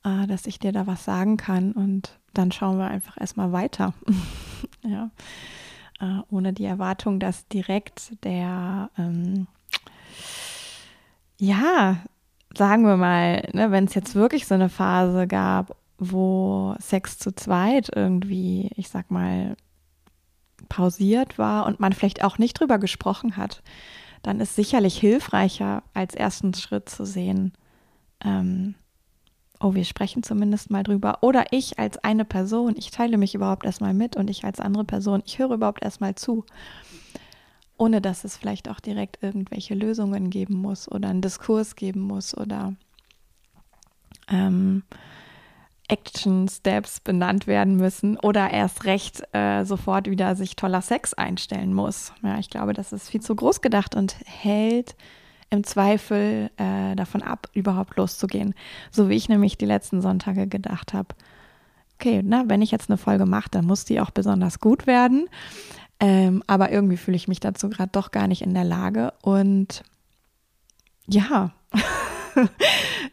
äh, 0.04 0.28
dass 0.28 0.46
ich 0.46 0.60
dir 0.60 0.72
da 0.72 0.88
was 0.88 1.04
sagen 1.06 1.38
kann 1.38 1.72
und 1.72 2.20
dann 2.34 2.52
schauen 2.52 2.78
wir 2.78 2.88
einfach 2.88 3.20
erstmal 3.20 3.52
weiter. 3.52 3.94
ja 4.84 5.10
äh, 6.02 6.22
ohne 6.30 6.52
die 6.52 6.66
Erwartung, 6.66 7.20
dass 7.20 7.48
direkt 7.48 8.24
der, 8.24 8.90
ähm, 8.98 9.48
ja, 11.38 11.98
sagen 12.58 12.86
wir 12.86 12.98
mal, 12.98 13.48
ne, 13.54 13.72
wenn 13.72 13.86
es 13.86 13.94
jetzt 13.94 14.16
wirklich 14.16 14.48
so 14.48 14.56
eine 14.56 14.70
Phase 14.70 15.28
gab, 15.28 15.78
wo 15.98 16.76
Sex 16.80 17.20
zu 17.20 17.34
zweit 17.34 17.90
irgendwie, 17.96 18.72
ich 18.76 18.90
sag 18.90 19.12
mal, 19.12 19.56
pausiert 20.72 21.38
war 21.38 21.66
und 21.66 21.82
man 21.82 21.92
vielleicht 21.92 22.24
auch 22.24 22.38
nicht 22.38 22.58
drüber 22.58 22.80
gesprochen 22.80 23.36
hat, 23.36 23.62
dann 24.24 24.40
ist 24.40 24.56
sicherlich 24.56 24.98
hilfreicher 24.98 25.84
als 25.94 26.16
ersten 26.16 26.54
Schritt 26.54 26.88
zu 26.88 27.06
sehen, 27.06 27.52
ähm, 28.24 28.76
oh, 29.60 29.74
wir 29.74 29.84
sprechen 29.84 30.24
zumindest 30.24 30.72
mal 30.72 30.84
drüber. 30.84 31.18
Oder 31.22 31.48
ich 31.52 31.78
als 31.78 31.98
eine 31.98 32.24
Person, 32.24 32.76
ich 32.78 32.90
teile 32.90 33.18
mich 33.18 33.36
überhaupt 33.36 33.66
erstmal 33.66 33.94
mit 33.94 34.16
und 34.16 34.30
ich 34.30 34.46
als 34.46 34.62
andere 34.62 34.86
Person, 34.86 35.22
ich 35.26 35.40
höre 35.40 35.52
überhaupt 35.52 35.84
erstmal 35.84 36.16
zu. 36.16 36.46
Ohne 37.78 38.00
dass 38.00 38.24
es 38.24 38.38
vielleicht 38.38 38.70
auch 38.70 38.80
direkt 38.80 39.22
irgendwelche 39.22 39.76
Lösungen 39.76 40.30
geben 40.30 40.56
muss 40.56 40.90
oder 40.90 41.10
einen 41.10 41.22
Diskurs 41.22 41.76
geben 41.76 42.00
muss 42.00 42.36
oder 42.38 42.76
ähm, 44.30 44.84
Action 45.92 46.48
Steps 46.48 47.02
benannt 47.02 47.48
werden 47.48 47.76
müssen 47.76 48.18
oder 48.18 48.50
erst 48.50 48.86
recht 48.86 49.22
äh, 49.34 49.66
sofort 49.66 50.10
wieder 50.10 50.36
sich 50.36 50.56
toller 50.56 50.82
Sex 50.82 51.14
einstellen 51.14 51.74
muss. 51.74 52.14
Ja, 52.24 52.40
ich 52.40 52.50
glaube, 52.50 52.74
das 52.74 52.94
ist 52.94 53.10
viel 53.10 53.22
zu 53.22 53.36
groß 53.36 53.62
gedacht 53.62 53.94
und 53.94 54.16
hält 54.26 54.96
im 55.50 55.66
Zweifel 55.66 56.50
äh, 56.56 56.96
davon 56.96 57.22
ab, 57.22 57.50
überhaupt 57.54 57.98
loszugehen. 57.98 58.56
So 58.90 59.10
wie 59.10 59.16
ich 59.16 59.28
nämlich 59.28 59.58
die 59.58 59.66
letzten 59.66 60.02
Sonntage 60.02 60.48
gedacht 60.48 60.94
habe, 60.94 61.10
okay, 61.96 62.22
na, 62.24 62.46
wenn 62.48 62.62
ich 62.62 62.72
jetzt 62.72 62.90
eine 62.90 62.98
Folge 62.98 63.26
mache, 63.26 63.50
dann 63.52 63.66
muss 63.66 63.84
die 63.84 64.00
auch 64.00 64.12
besonders 64.12 64.60
gut 64.62 64.88
werden. 64.88 65.28
Ähm, 66.00 66.42
aber 66.48 66.72
irgendwie 66.72 66.98
fühle 66.98 67.18
ich 67.18 67.28
mich 67.28 67.42
dazu 67.42 67.70
gerade 67.70 67.92
doch 67.92 68.12
gar 68.12 68.28
nicht 68.28 68.42
in 68.42 68.54
der 68.54 68.64
Lage. 68.64 69.14
Und 69.22 69.84
ja, 71.06 71.52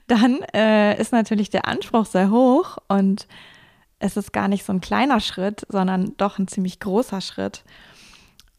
dann 0.08 0.40
äh, 0.54 1.00
ist 1.00 1.12
natürlich 1.12 1.50
der 1.50 1.68
Anspruch 1.68 2.06
sehr 2.06 2.30
hoch 2.30 2.78
und 2.88 3.28
es 4.00 4.16
ist 4.16 4.32
gar 4.32 4.48
nicht 4.48 4.64
so 4.64 4.72
ein 4.72 4.80
kleiner 4.80 5.20
Schritt, 5.20 5.66
sondern 5.68 6.16
doch 6.16 6.38
ein 6.38 6.48
ziemlich 6.48 6.80
großer 6.80 7.20
Schritt. 7.20 7.64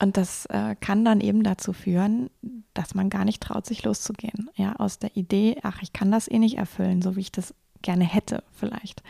Und 0.01 0.15
das 0.15 0.45
äh, 0.45 0.75
kann 0.79 1.03
dann 1.03 1.19
eben 1.19 1.43
dazu 1.43 1.73
führen, 1.73 2.29
dass 2.73 2.95
man 2.95 3.09
gar 3.09 3.25
nicht 3.25 3.41
traut, 3.41 3.65
sich 3.65 3.83
loszugehen. 3.83 4.49
Ja, 4.55 4.75
aus 4.77 4.99
der 4.99 5.15
Idee, 5.17 5.57
ach, 5.63 5.81
ich 5.81 5.91
kann 5.91 6.11
das 6.11 6.29
eh 6.29 6.39
nicht 6.39 6.57
erfüllen, 6.57 7.01
so 7.01 7.15
wie 7.15 7.21
ich 7.21 7.31
das 7.31 7.53
gerne 7.81 8.05
hätte, 8.05 8.43
vielleicht. 8.53 9.03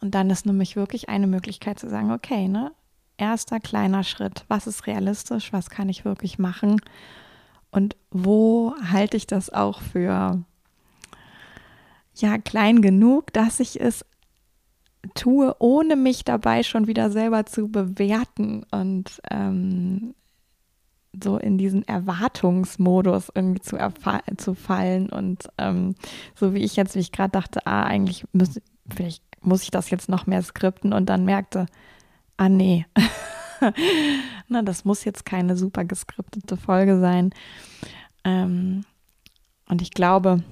Und 0.00 0.14
dann 0.14 0.28
ist 0.30 0.44
nämlich 0.44 0.76
wirklich 0.76 1.08
eine 1.08 1.26
Möglichkeit 1.26 1.78
zu 1.78 1.88
sagen, 1.88 2.12
okay, 2.12 2.48
ne, 2.48 2.72
erster 3.16 3.60
kleiner 3.60 4.04
Schritt, 4.04 4.44
was 4.48 4.66
ist 4.66 4.86
realistisch, 4.86 5.52
was 5.52 5.70
kann 5.70 5.88
ich 5.88 6.04
wirklich 6.04 6.38
machen 6.38 6.80
und 7.70 7.96
wo 8.10 8.74
halte 8.90 9.16
ich 9.16 9.26
das 9.26 9.50
auch 9.50 9.80
für 9.80 10.44
ja 12.14 12.38
klein 12.38 12.82
genug, 12.82 13.32
dass 13.32 13.60
ich 13.60 13.80
es 13.80 14.04
tue, 15.14 15.54
ohne 15.58 15.96
mich 15.96 16.24
dabei 16.24 16.62
schon 16.62 16.86
wieder 16.86 17.10
selber 17.10 17.46
zu 17.46 17.68
bewerten 17.68 18.64
und 18.70 19.20
ähm, 19.30 20.14
so 21.22 21.36
in 21.36 21.58
diesen 21.58 21.86
Erwartungsmodus 21.86 23.30
irgendwie 23.34 23.60
zu, 23.60 23.76
zu 24.36 24.54
fallen 24.54 25.10
und 25.10 25.48
ähm, 25.58 25.94
so 26.34 26.54
wie 26.54 26.62
ich 26.62 26.76
jetzt, 26.76 26.94
wie 26.94 27.00
ich 27.00 27.12
gerade 27.12 27.32
dachte, 27.32 27.66
ah, 27.66 27.82
eigentlich 27.82 28.24
muss, 28.32 28.60
vielleicht 28.88 29.22
muss 29.40 29.62
ich 29.62 29.70
das 29.70 29.90
jetzt 29.90 30.08
noch 30.08 30.26
mehr 30.26 30.42
skripten 30.42 30.92
und 30.92 31.06
dann 31.06 31.24
merkte, 31.24 31.66
ah 32.36 32.48
nee, 32.48 32.86
na, 34.48 34.62
das 34.62 34.84
muss 34.84 35.04
jetzt 35.04 35.24
keine 35.24 35.56
super 35.56 35.84
geskriptete 35.84 36.56
Folge 36.56 36.98
sein. 36.98 37.30
Ähm, 38.24 38.84
und 39.68 39.82
ich 39.82 39.90
glaube, 39.90 40.42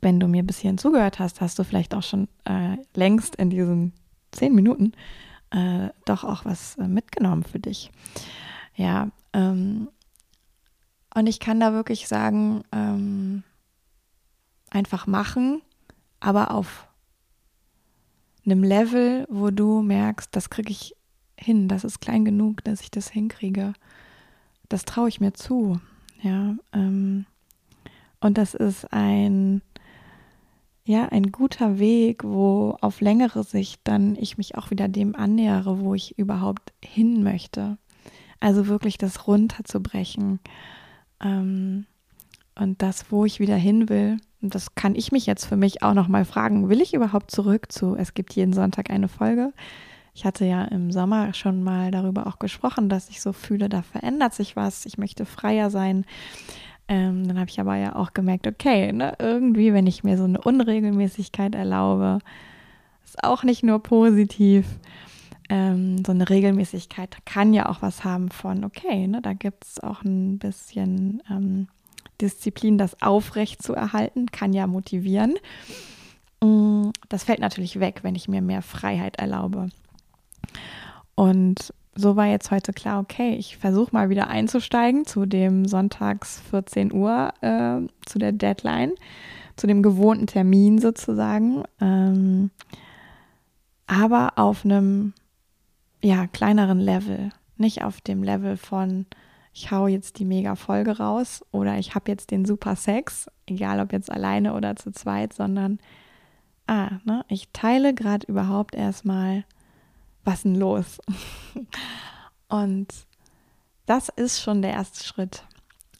wenn 0.00 0.20
du 0.20 0.28
mir 0.28 0.42
bis 0.42 0.58
hierhin 0.58 0.78
zugehört 0.78 1.18
hast, 1.18 1.40
hast 1.40 1.58
du 1.58 1.64
vielleicht 1.64 1.94
auch 1.94 2.02
schon 2.02 2.28
äh, 2.44 2.76
längst 2.94 3.36
in 3.36 3.50
diesen 3.50 3.92
zehn 4.30 4.54
Minuten 4.54 4.92
äh, 5.50 5.90
doch 6.04 6.24
auch 6.24 6.44
was 6.44 6.76
äh, 6.76 6.88
mitgenommen 6.88 7.42
für 7.44 7.58
dich. 7.58 7.90
Ja, 8.74 9.10
ähm, 9.32 9.88
und 11.14 11.26
ich 11.26 11.40
kann 11.40 11.60
da 11.60 11.74
wirklich 11.74 12.08
sagen, 12.08 12.62
ähm, 12.72 13.42
einfach 14.70 15.06
machen, 15.06 15.60
aber 16.20 16.52
auf 16.52 16.88
einem 18.44 18.64
Level, 18.64 19.26
wo 19.28 19.50
du 19.50 19.82
merkst, 19.82 20.34
das 20.34 20.50
kriege 20.50 20.70
ich 20.70 20.96
hin, 21.38 21.68
das 21.68 21.84
ist 21.84 22.00
klein 22.00 22.24
genug, 22.24 22.64
dass 22.64 22.80
ich 22.80 22.90
das 22.90 23.10
hinkriege. 23.10 23.74
Das 24.68 24.84
traue 24.84 25.08
ich 25.08 25.20
mir 25.20 25.34
zu. 25.34 25.80
Ja, 26.22 26.56
ähm, 26.72 27.26
und 28.20 28.38
das 28.38 28.54
ist 28.54 28.92
ein, 28.92 29.60
ja, 30.84 31.06
ein 31.06 31.30
guter 31.30 31.78
Weg, 31.78 32.24
wo 32.24 32.76
auf 32.80 33.00
längere 33.00 33.44
Sicht 33.44 33.80
dann 33.84 34.16
ich 34.16 34.36
mich 34.36 34.56
auch 34.56 34.70
wieder 34.70 34.88
dem 34.88 35.14
annähere, 35.14 35.80
wo 35.80 35.94
ich 35.94 36.18
überhaupt 36.18 36.72
hin 36.84 37.22
möchte. 37.22 37.78
Also 38.40 38.66
wirklich 38.66 38.98
das 38.98 39.28
runterzubrechen. 39.28 40.40
Ähm, 41.22 41.86
und 42.56 42.82
das, 42.82 43.10
wo 43.10 43.24
ich 43.24 43.38
wieder 43.38 43.56
hin 43.56 43.88
will, 43.88 44.18
und 44.42 44.54
das 44.54 44.74
kann 44.74 44.96
ich 44.96 45.12
mich 45.12 45.24
jetzt 45.24 45.46
für 45.46 45.56
mich 45.56 45.82
auch 45.84 45.94
nochmal 45.94 46.24
fragen, 46.24 46.68
will 46.68 46.80
ich 46.80 46.94
überhaupt 46.94 47.30
zurück 47.30 47.70
zu, 47.70 47.94
es 47.94 48.14
gibt 48.14 48.34
jeden 48.34 48.52
Sonntag 48.52 48.90
eine 48.90 49.08
Folge? 49.08 49.52
Ich 50.14 50.24
hatte 50.24 50.44
ja 50.44 50.64
im 50.64 50.90
Sommer 50.90 51.32
schon 51.32 51.62
mal 51.62 51.90
darüber 51.90 52.26
auch 52.26 52.38
gesprochen, 52.38 52.88
dass 52.88 53.08
ich 53.08 53.22
so 53.22 53.32
fühle, 53.32 53.68
da 53.68 53.82
verändert 53.82 54.34
sich 54.34 54.56
was, 54.56 54.84
ich 54.84 54.98
möchte 54.98 55.24
freier 55.24 55.70
sein. 55.70 56.04
Ähm, 56.92 57.26
dann 57.26 57.38
habe 57.38 57.48
ich 57.48 57.58
aber 57.58 57.76
ja 57.76 57.96
auch 57.96 58.12
gemerkt, 58.12 58.46
okay, 58.46 58.92
ne, 58.92 59.14
irgendwie, 59.18 59.72
wenn 59.72 59.86
ich 59.86 60.04
mir 60.04 60.18
so 60.18 60.24
eine 60.24 60.38
Unregelmäßigkeit 60.38 61.54
erlaube, 61.54 62.18
ist 63.02 63.24
auch 63.24 63.44
nicht 63.44 63.62
nur 63.62 63.82
positiv. 63.82 64.66
Ähm, 65.48 66.04
so 66.04 66.12
eine 66.12 66.28
Regelmäßigkeit 66.28 67.16
kann 67.24 67.54
ja 67.54 67.70
auch 67.70 67.80
was 67.80 68.04
haben 68.04 68.28
von, 68.30 68.62
okay, 68.62 69.06
ne, 69.06 69.22
da 69.22 69.32
gibt 69.32 69.64
es 69.64 69.80
auch 69.80 70.02
ein 70.02 70.38
bisschen 70.38 71.22
ähm, 71.30 71.68
Disziplin, 72.20 72.76
das 72.76 73.00
aufrecht 73.00 73.62
zu 73.62 73.72
erhalten, 73.72 74.26
kann 74.26 74.52
ja 74.52 74.66
motivieren. 74.66 75.36
Mm, 76.42 76.90
das 77.08 77.24
fällt 77.24 77.40
natürlich 77.40 77.80
weg, 77.80 78.00
wenn 78.02 78.16
ich 78.16 78.28
mir 78.28 78.42
mehr 78.42 78.60
Freiheit 78.60 79.16
erlaube. 79.16 79.70
Und 81.14 81.72
so 81.94 82.16
war 82.16 82.26
jetzt 82.26 82.50
heute 82.50 82.72
klar, 82.72 83.00
okay, 83.00 83.34
ich 83.34 83.56
versuche 83.56 83.92
mal 83.92 84.08
wieder 84.08 84.28
einzusteigen 84.28 85.04
zu 85.04 85.26
dem 85.26 85.66
Sonntags 85.66 86.40
14 86.50 86.92
Uhr, 86.92 87.32
äh, 87.40 87.80
zu 88.06 88.18
der 88.18 88.32
Deadline, 88.32 88.92
zu 89.56 89.66
dem 89.66 89.82
gewohnten 89.82 90.26
Termin 90.26 90.78
sozusagen. 90.78 91.64
Ähm, 91.80 92.50
aber 93.86 94.32
auf 94.36 94.64
einem 94.64 95.12
ja, 96.02 96.26
kleineren 96.26 96.80
Level, 96.80 97.30
nicht 97.56 97.84
auf 97.84 98.00
dem 98.00 98.22
Level 98.22 98.56
von 98.56 99.06
ich 99.54 99.70
hau 99.70 99.86
jetzt 99.86 100.18
die 100.18 100.24
mega 100.24 100.56
Folge 100.56 100.96
raus 100.96 101.44
oder 101.50 101.78
ich 101.78 101.94
habe 101.94 102.10
jetzt 102.10 102.30
den 102.30 102.46
super 102.46 102.74
Sex, 102.74 103.30
egal 103.46 103.80
ob 103.80 103.92
jetzt 103.92 104.10
alleine 104.10 104.54
oder 104.54 104.76
zu 104.76 104.92
zweit, 104.92 105.34
sondern 105.34 105.78
ah, 106.66 106.92
ne, 107.04 107.24
ich 107.28 107.50
teile 107.52 107.92
gerade 107.92 108.26
überhaupt 108.26 108.74
erstmal 108.74 109.44
was 110.24 110.42
denn 110.42 110.54
los? 110.54 110.98
Und 112.48 112.88
das 113.86 114.08
ist 114.08 114.40
schon 114.40 114.62
der 114.62 114.72
erste 114.72 115.04
Schritt. 115.04 115.44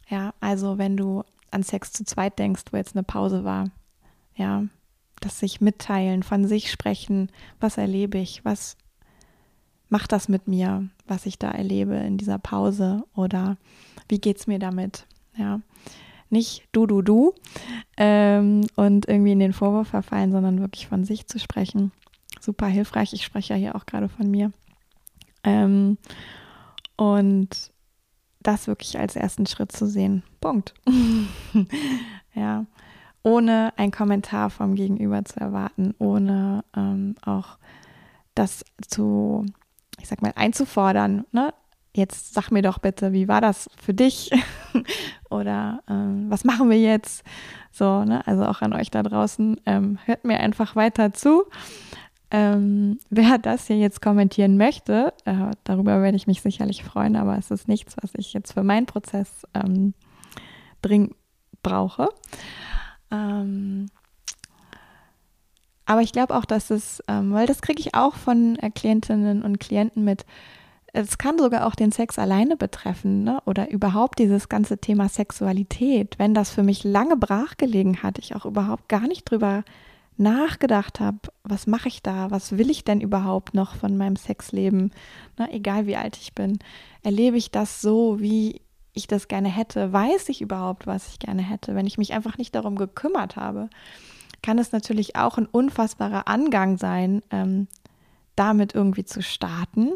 Ja, 0.09 0.33
also 0.39 0.77
wenn 0.77 0.97
du 0.97 1.23
an 1.51 1.63
Sex 1.63 1.91
zu 1.91 2.03
zweit 2.03 2.39
denkst, 2.39 2.63
wo 2.71 2.77
jetzt 2.77 2.95
eine 2.95 3.03
Pause 3.03 3.43
war, 3.43 3.69
ja, 4.35 4.63
das 5.19 5.39
sich 5.39 5.61
mitteilen, 5.61 6.23
von 6.23 6.47
sich 6.47 6.71
sprechen, 6.71 7.29
was 7.59 7.77
erlebe 7.77 8.17
ich, 8.17 8.43
was 8.43 8.77
macht 9.89 10.11
das 10.11 10.27
mit 10.27 10.47
mir, 10.47 10.89
was 11.07 11.25
ich 11.25 11.37
da 11.37 11.51
erlebe 11.51 11.95
in 11.95 12.17
dieser 12.17 12.39
Pause 12.39 13.03
oder 13.15 13.57
wie 14.09 14.19
geht 14.19 14.37
es 14.37 14.47
mir 14.47 14.59
damit, 14.59 15.05
ja. 15.37 15.61
Nicht 16.29 16.67
du, 16.71 16.87
du, 16.87 17.03
du 17.03 17.35
ähm, 17.95 18.65
und 18.75 19.07
irgendwie 19.07 19.33
in 19.33 19.39
den 19.39 19.53
Vorwurf 19.53 19.89
verfallen, 19.89 20.31
sondern 20.31 20.59
wirklich 20.59 20.87
von 20.87 21.03
sich 21.03 21.27
zu 21.27 21.37
sprechen 21.37 21.91
super 22.43 22.67
hilfreich. 22.67 23.13
Ich 23.13 23.23
spreche 23.23 23.53
ja 23.53 23.59
hier 23.59 23.75
auch 23.75 23.85
gerade 23.85 24.09
von 24.09 24.29
mir. 24.29 24.51
Ähm, 25.43 25.97
und 26.95 27.71
das 28.41 28.67
wirklich 28.67 28.99
als 28.99 29.15
ersten 29.15 29.45
Schritt 29.45 29.71
zu 29.71 29.87
sehen. 29.87 30.23
Punkt. 30.41 30.73
ja. 32.33 32.65
Ohne 33.23 33.73
einen 33.77 33.91
Kommentar 33.91 34.49
vom 34.49 34.75
Gegenüber 34.75 35.23
zu 35.23 35.39
erwarten, 35.39 35.95
ohne 35.97 36.65
ähm, 36.75 37.15
auch 37.25 37.57
das 38.35 38.65
zu, 38.85 39.45
ich 40.01 40.09
sag 40.09 40.21
mal, 40.21 40.33
einzufordern. 40.35 41.25
Ne? 41.31 41.53
Jetzt 41.95 42.33
sag 42.33 42.51
mir 42.51 42.61
doch 42.61 42.79
bitte, 42.79 43.13
wie 43.13 43.29
war 43.29 43.39
das 43.39 43.69
für 43.81 43.93
dich? 43.93 44.29
Oder 45.29 45.81
ähm, 45.87 46.25
was 46.29 46.43
machen 46.43 46.69
wir 46.69 46.79
jetzt? 46.79 47.23
So, 47.71 48.03
ne? 48.03 48.27
Also 48.27 48.45
auch 48.45 48.61
an 48.61 48.73
euch 48.73 48.91
da 48.91 49.03
draußen, 49.03 49.61
ähm, 49.65 49.99
hört 50.03 50.25
mir 50.25 50.39
einfach 50.39 50.75
weiter 50.75 51.13
zu 51.13 51.45
ähm, 52.33 52.97
wer 53.11 53.37
das 53.37 53.67
hier 53.67 53.77
jetzt 53.77 54.01
kommentieren 54.01 54.57
möchte, 54.57 55.13
äh, 55.23 55.51
darüber 55.63 56.01
werde 56.01 56.17
ich 56.17 56.25
mich 56.25 56.41
sicherlich 56.41 56.83
freuen, 56.83 57.15
aber 57.15 57.37
es 57.37 57.51
ist 57.51 57.67
nichts, 57.67 57.95
was 58.01 58.09
ich 58.17 58.33
jetzt 58.33 58.53
für 58.53 58.63
meinen 58.63 58.87
Prozess 58.87 59.47
ähm, 59.53 59.93
dringend 60.81 61.15
brauche. 61.61 62.09
Ähm, 63.11 63.85
aber 65.85 66.01
ich 66.01 66.11
glaube 66.11 66.35
auch, 66.35 66.45
dass 66.45 66.71
es, 66.71 67.03
ähm, 67.07 67.33
weil 67.33 67.45
das 67.45 67.61
kriege 67.61 67.79
ich 67.79 67.93
auch 67.93 68.15
von 68.15 68.57
äh, 68.57 68.71
Klientinnen 68.71 69.43
und 69.43 69.59
Klienten 69.59 70.03
mit, 70.03 70.25
es 70.91 71.19
kann 71.19 71.37
sogar 71.37 71.67
auch 71.67 71.75
den 71.75 71.91
Sex 71.91 72.17
alleine 72.17 72.57
betreffen 72.57 73.23
ne? 73.23 73.41
oder 73.45 73.69
überhaupt 73.69 74.17
dieses 74.17 74.49
ganze 74.49 74.79
Thema 74.79 75.07
Sexualität. 75.07 76.17
Wenn 76.17 76.33
das 76.33 76.49
für 76.49 76.63
mich 76.63 76.83
lange 76.83 77.15
brachgelegen 77.15 78.01
hat, 78.01 78.17
ich 78.17 78.35
auch 78.35 78.45
überhaupt 78.45 78.89
gar 78.89 79.07
nicht 79.07 79.29
drüber 79.29 79.63
nachgedacht 80.17 80.99
habe, 80.99 81.19
was 81.43 81.67
mache 81.67 81.87
ich 81.87 82.03
da, 82.03 82.31
was 82.31 82.57
will 82.57 82.69
ich 82.69 82.83
denn 82.83 83.01
überhaupt 83.01 83.53
noch 83.53 83.75
von 83.75 83.97
meinem 83.97 84.15
Sexleben, 84.15 84.91
Na, 85.37 85.51
egal 85.51 85.87
wie 85.87 85.95
alt 85.95 86.17
ich 86.17 86.33
bin, 86.33 86.59
erlebe 87.01 87.37
ich 87.37 87.51
das 87.51 87.81
so, 87.81 88.19
wie 88.19 88.61
ich 88.93 89.07
das 89.07 89.27
gerne 89.27 89.49
hätte, 89.49 89.91
weiß 89.91 90.29
ich 90.29 90.41
überhaupt, 90.41 90.85
was 90.85 91.09
ich 91.09 91.19
gerne 91.19 91.41
hätte, 91.41 91.75
wenn 91.75 91.87
ich 91.87 91.97
mich 91.97 92.13
einfach 92.13 92.37
nicht 92.37 92.53
darum 92.53 92.75
gekümmert 92.75 93.35
habe, 93.35 93.69
kann 94.41 94.59
es 94.59 94.71
natürlich 94.71 95.15
auch 95.15 95.37
ein 95.37 95.47
unfassbarer 95.47 96.27
Angang 96.27 96.77
sein, 96.77 97.23
ähm, 97.31 97.67
damit 98.35 98.75
irgendwie 98.75 99.05
zu 99.05 99.21
starten 99.21 99.93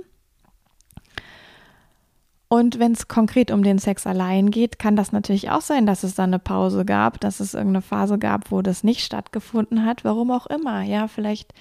und 2.50 2.80
wenn 2.80 2.94
es 2.94 3.08
konkret 3.08 3.51
um 3.51 3.62
den 3.62 3.77
Sex 3.77 4.08
allein 4.08 4.51
geht, 4.51 4.80
kann 4.80 4.96
das 4.96 5.12
natürlich 5.12 5.50
auch 5.50 5.62
sein, 5.62 5.86
dass 5.86 6.04
es 6.04 6.16
da 6.16 6.24
eine 6.24 6.39
Pause 6.39 6.86
gab, 6.86 7.20
dass 7.20 7.39
es 7.42 7.54
irgendeine 7.54 7.82
Phase 7.82 8.18
gab, 8.18 8.51
wo 8.51 8.62
das 8.62 8.84
nicht 8.84 9.04
stattgefunden 9.04 9.86
hat, 9.86 10.06
warum 10.06 10.32
auch 10.32 10.48
immer. 10.48 10.82
Ja, 10.82 11.10
vielleicht 11.10 11.54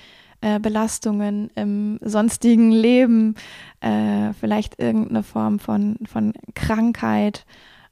äh, 0.42 0.60
Belastungen 0.60 1.50
im 1.56 1.98
sonstigen 2.02 2.70
Leben, 2.70 3.34
äh, 3.80 4.32
vielleicht 4.34 4.78
irgendeine 4.78 5.24
Form 5.24 5.58
von, 5.58 5.96
von 6.06 6.32
Krankheit, 6.54 7.46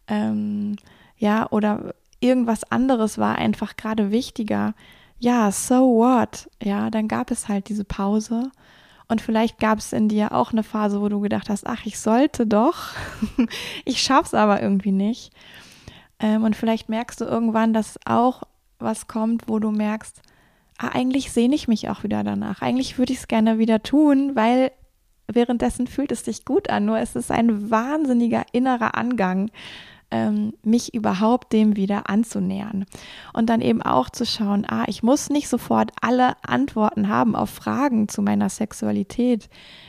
ähm, 0.06 0.76
ja, 1.16 1.50
oder 1.50 1.94
irgendwas 2.20 2.70
anderes 2.70 3.18
war 3.18 3.36
einfach 3.36 3.76
gerade 3.76 4.12
wichtiger. 4.12 4.74
Ja, 5.18 5.50
so 5.50 5.96
what? 5.96 6.48
Ja, 6.62 6.90
dann 6.90 7.08
gab 7.08 7.30
es 7.32 7.48
halt 7.48 7.68
diese 7.68 7.84
Pause 7.84 8.52
und 9.08 9.20
vielleicht 9.20 9.58
gab 9.58 9.78
es 9.78 9.92
in 9.92 10.08
dir 10.08 10.32
auch 10.32 10.52
eine 10.52 10.62
Phase, 10.62 11.00
wo 11.00 11.08
du 11.08 11.20
gedacht 11.20 11.50
hast, 11.50 11.66
ach, 11.66 11.84
ich 11.84 11.98
sollte 11.98 12.46
doch, 12.46 12.90
ich 13.84 14.02
schaff's 14.02 14.34
aber 14.34 14.62
irgendwie 14.62 14.92
nicht. 14.92 15.32
Ähm, 16.18 16.42
und 16.44 16.56
vielleicht 16.56 16.88
merkst 16.88 17.20
du 17.20 17.24
irgendwann, 17.24 17.72
dass 17.72 17.98
auch 18.06 18.44
was 18.78 19.06
kommt, 19.06 19.48
wo 19.48 19.58
du 19.58 19.70
merkst, 19.70 20.22
ah, 20.78 20.88
eigentlich 20.88 21.32
sehne 21.32 21.54
ich 21.54 21.68
mich 21.68 21.88
auch 21.90 22.02
wieder 22.02 22.24
danach. 22.24 22.62
Eigentlich 22.62 22.98
würde 22.98 23.12
ich 23.12 23.20
es 23.20 23.28
gerne 23.28 23.58
wieder 23.58 23.82
tun, 23.82 24.34
weil 24.34 24.72
währenddessen 25.26 25.86
fühlt 25.86 26.12
es 26.12 26.24
sich 26.24 26.44
gut 26.44 26.70
an. 26.70 26.84
Nur 26.84 26.98
es 26.98 27.16
ist 27.16 27.30
ein 27.30 27.70
wahnsinniger 27.70 28.44
innerer 28.52 28.96
Angang, 28.96 29.50
ähm, 30.14 30.52
mich 30.62 30.94
überhaupt 30.94 31.52
dem 31.52 31.74
wieder 31.74 32.08
anzunähern. 32.08 32.86
Und 33.32 33.50
dann 33.50 33.60
eben 33.60 33.82
auch 33.82 34.08
zu 34.08 34.24
schauen, 34.24 34.64
ah, 34.64 34.84
ich 34.86 35.02
muss 35.02 35.28
nicht 35.28 35.48
sofort 35.48 35.90
alle 36.00 36.36
Antworten 36.44 37.08
haben 37.08 37.34
auf 37.34 37.50
Fragen 37.50 38.08
zu 38.08 38.22
meiner 38.22 38.48
Sexualität. 38.48 39.48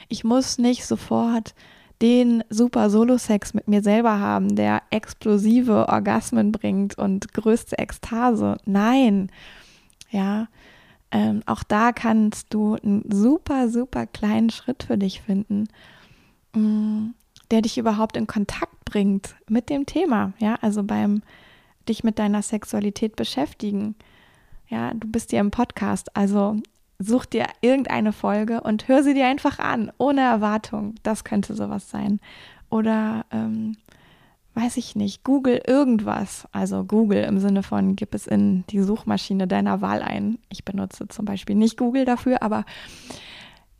Ich 0.09 0.23
muss 0.23 0.57
nicht 0.57 0.87
sofort 0.87 1.53
den 2.01 2.43
super 2.49 2.89
Solo-Sex 2.89 3.53
mit 3.53 3.67
mir 3.67 3.83
selber 3.83 4.19
haben, 4.19 4.55
der 4.55 4.81
explosive 4.89 5.87
Orgasmen 5.89 6.51
bringt 6.51 6.97
und 6.97 7.31
größte 7.31 7.77
Ekstase. 7.77 8.57
Nein, 8.65 9.29
ja, 10.09 10.47
ähm, 11.11 11.43
auch 11.45 11.61
da 11.61 11.91
kannst 11.91 12.51
du 12.51 12.75
einen 12.75 13.03
super, 13.11 13.69
super 13.69 14.07
kleinen 14.07 14.49
Schritt 14.49 14.83
für 14.83 14.97
dich 14.97 15.21
finden, 15.21 15.67
mm, 16.53 17.11
der 17.51 17.61
dich 17.61 17.77
überhaupt 17.77 18.17
in 18.17 18.27
Kontakt 18.27 18.85
bringt 18.85 19.35
mit 19.49 19.69
dem 19.69 19.85
Thema. 19.85 20.33
Ja, 20.39 20.55
also 20.61 20.83
beim 20.83 21.21
dich 21.87 22.03
mit 22.03 22.19
deiner 22.19 22.41
Sexualität 22.41 23.15
beschäftigen. 23.15 23.95
Ja, 24.67 24.93
du 24.93 25.07
bist 25.07 25.29
hier 25.31 25.39
im 25.39 25.51
Podcast, 25.51 26.15
also 26.15 26.57
such 26.97 27.25
dir 27.25 27.47
irgendeine 27.61 28.13
Folge 28.13 28.61
und 28.61 28.87
hör 28.87 29.03
sie 29.03 29.13
dir 29.13 29.27
einfach 29.27 29.59
an, 29.59 29.91
ohne 29.97 30.21
Erwartung. 30.21 30.95
Das 31.03 31.23
könnte 31.23 31.53
sowas 31.53 31.89
sein. 31.89 32.19
Oder 32.69 33.25
ähm, 33.31 33.77
weiß 34.55 34.77
ich 34.77 34.95
nicht, 34.95 35.23
Google 35.23 35.61
irgendwas. 35.67 36.47
Also 36.51 36.83
Google 36.85 37.23
im 37.23 37.39
Sinne 37.39 37.61
von, 37.61 37.95
gib 37.95 38.15
es 38.15 38.25
in 38.25 38.63
die 38.69 38.81
Suchmaschine 38.81 39.47
deiner 39.47 39.81
Wahl 39.81 40.01
ein. 40.01 40.39
Ich 40.49 40.65
benutze 40.65 41.07
zum 41.07 41.25
Beispiel 41.25 41.55
nicht 41.55 41.77
Google 41.77 42.05
dafür, 42.05 42.41
aber 42.41 42.65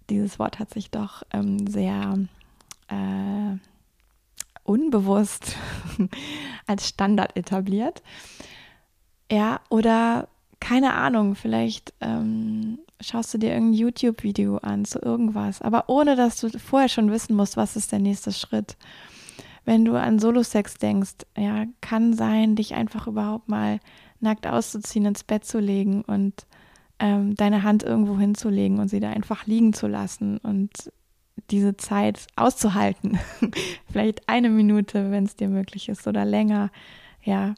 dieses 0.10 0.38
Wort 0.38 0.60
hat 0.60 0.72
sich 0.72 0.92
doch 0.92 1.24
ähm, 1.32 1.66
sehr 1.66 2.20
äh, 2.88 3.58
unbewusst 4.64 5.56
als 6.68 6.88
Standard 6.88 7.36
etabliert. 7.36 8.02
Ja, 9.32 9.62
oder 9.70 10.28
keine 10.60 10.94
Ahnung, 10.94 11.36
vielleicht 11.36 11.94
ähm, 12.02 12.80
schaust 13.02 13.34
du 13.34 13.38
dir 13.38 13.54
irgendein 13.54 13.80
YouTube-Video 13.80 14.58
an 14.58 14.86
zu 14.86 15.00
irgendwas, 15.00 15.62
aber 15.62 15.90
ohne 15.90 16.16
dass 16.16 16.40
du 16.40 16.50
vorher 16.60 16.90
schon 16.90 17.12
wissen 17.12 17.36
musst, 17.36 17.58
was 17.58 17.76
ist 17.76 17.92
der 17.92 18.00
nächste 18.00 18.32
Schritt 18.32 18.78
wenn 19.66 19.84
du 19.84 20.00
an 20.00 20.20
Solo-Sex 20.20 20.76
denkst, 20.76 21.26
ja, 21.36 21.66
kann 21.82 22.14
sein, 22.14 22.56
dich 22.56 22.76
einfach 22.76 23.08
überhaupt 23.08 23.50
mal 23.50 23.80
nackt 24.20 24.48
auszuziehen, 24.48 25.06
ins 25.06 25.24
Bett 25.24 25.44
zu 25.44 25.60
legen 25.60 26.04
und 26.04 26.46
ähm, 27.00 27.36
deine 27.36 27.64
Hand 27.64 27.84
irgendwo 27.84 28.18
hinzulegen 28.18 28.80
und 28.80 28.88
sie 28.88 29.00
da 29.00 29.10
einfach 29.10 29.46
liegen 29.48 29.74
zu 29.74 29.88
lassen 29.88 30.38
und 30.38 30.72
diese 31.50 31.78
Zeit 31.78 32.28
auszuhalten. 32.36 33.20
Vielleicht 33.92 34.28
eine 34.28 34.50
Minute, 34.50 35.12
wenn 35.12 35.26
es 35.26 35.36
dir 35.36 35.50
möglich 35.50 35.90
ist, 35.90 36.08
oder 36.08 36.26
länger, 36.26 36.72
ja. 37.24 37.56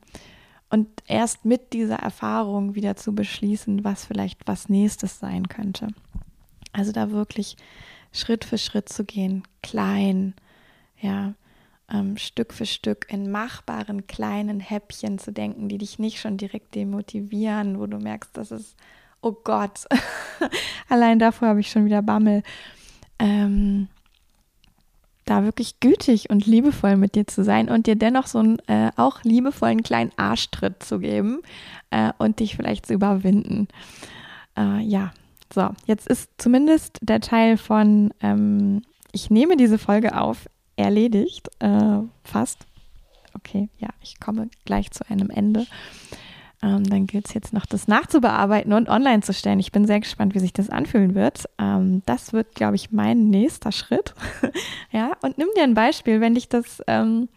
Und 0.69 0.87
erst 1.07 1.45
mit 1.45 1.71
dieser 1.73 1.97
Erfahrung 1.97 2.75
wieder 2.75 2.97
zu 2.97 3.15
beschließen, 3.15 3.85
was 3.85 4.03
vielleicht 4.03 4.45
was 4.47 4.67
nächstes 4.67 5.17
sein 5.17 5.47
könnte. 5.47 5.87
Also 6.73 6.91
da 6.91 7.11
wirklich 7.11 7.55
Schritt 8.11 8.43
für 8.43 8.57
Schritt 8.57 8.89
zu 8.89 9.05
gehen, 9.05 9.43
klein, 9.63 10.33
ja, 10.99 11.35
ähm, 11.89 12.17
Stück 12.17 12.53
für 12.53 12.65
Stück 12.65 13.07
in 13.09 13.31
machbaren 13.31 14.07
kleinen 14.07 14.59
Häppchen 14.59 15.19
zu 15.19 15.31
denken, 15.31 15.69
die 15.69 15.77
dich 15.77 15.99
nicht 15.99 16.19
schon 16.19 16.37
direkt 16.37 16.75
demotivieren, 16.75 17.79
wo 17.79 17.85
du 17.85 17.97
merkst, 17.97 18.35
das 18.35 18.51
ist, 18.51 18.75
oh 19.21 19.31
Gott, 19.31 19.85
allein 20.89 21.19
davor 21.19 21.49
habe 21.49 21.61
ich 21.61 21.71
schon 21.71 21.85
wieder 21.85 22.01
Bammel. 22.01 22.43
Ähm, 23.19 23.87
da 25.25 25.43
wirklich 25.43 25.79
gütig 25.79 26.29
und 26.29 26.45
liebevoll 26.45 26.95
mit 26.95 27.15
dir 27.15 27.27
zu 27.27 27.43
sein 27.43 27.69
und 27.69 27.85
dir 27.85 27.95
dennoch 27.95 28.27
so 28.27 28.39
einen 28.39 28.59
äh, 28.67 28.91
auch 28.95 29.23
liebevollen 29.23 29.83
kleinen 29.83 30.11
Arschtritt 30.15 30.81
zu 30.81 30.99
geben 30.99 31.41
äh, 31.91 32.11
und 32.17 32.39
dich 32.39 32.55
vielleicht 32.55 32.85
zu 32.85 32.93
überwinden. 32.93 33.67
Äh, 34.57 34.79
ja, 34.81 35.11
so, 35.53 35.69
jetzt 35.85 36.07
ist 36.07 36.29
zumindest 36.37 36.99
der 37.01 37.19
Teil 37.21 37.57
von, 37.57 38.13
ähm, 38.21 38.81
ich 39.11 39.29
nehme 39.29 39.57
diese 39.57 39.77
Folge 39.77 40.17
auf, 40.17 40.49
erledigt, 40.75 41.49
äh, 41.59 41.99
fast. 42.23 42.65
Okay, 43.33 43.69
ja, 43.79 43.89
ich 44.01 44.19
komme 44.19 44.49
gleich 44.65 44.91
zu 44.91 45.07
einem 45.09 45.29
Ende. 45.29 45.65
Ähm, 46.63 46.83
dann 46.85 47.05
gilt 47.05 47.27
es 47.27 47.33
jetzt 47.35 47.53
noch, 47.53 47.67
das 47.67 47.87
nachzubearbeiten 47.87 48.73
und 48.73 48.89
online 48.89 49.21
zu 49.21 49.33
stellen. 49.33 49.59
Ich 49.59 49.71
bin 49.71 49.85
sehr 49.85 49.99
gespannt, 49.99 50.33
wie 50.33 50.39
sich 50.39 50.53
das 50.53 50.69
anfühlen 50.69 51.13
wird. 51.13 51.45
Ähm, 51.59 52.01
das 52.05 52.33
wird, 52.33 52.55
glaube 52.55 52.75
ich, 52.75 52.91
mein 52.91 53.29
nächster 53.29 53.71
Schritt. 53.71 54.15
ja, 54.91 55.11
und 55.21 55.37
nimm 55.37 55.49
dir 55.55 55.63
ein 55.63 55.75
Beispiel, 55.75 56.19
wenn 56.19 56.33
dich 56.33 56.49
das 56.49 56.81
ähm, 56.87 57.29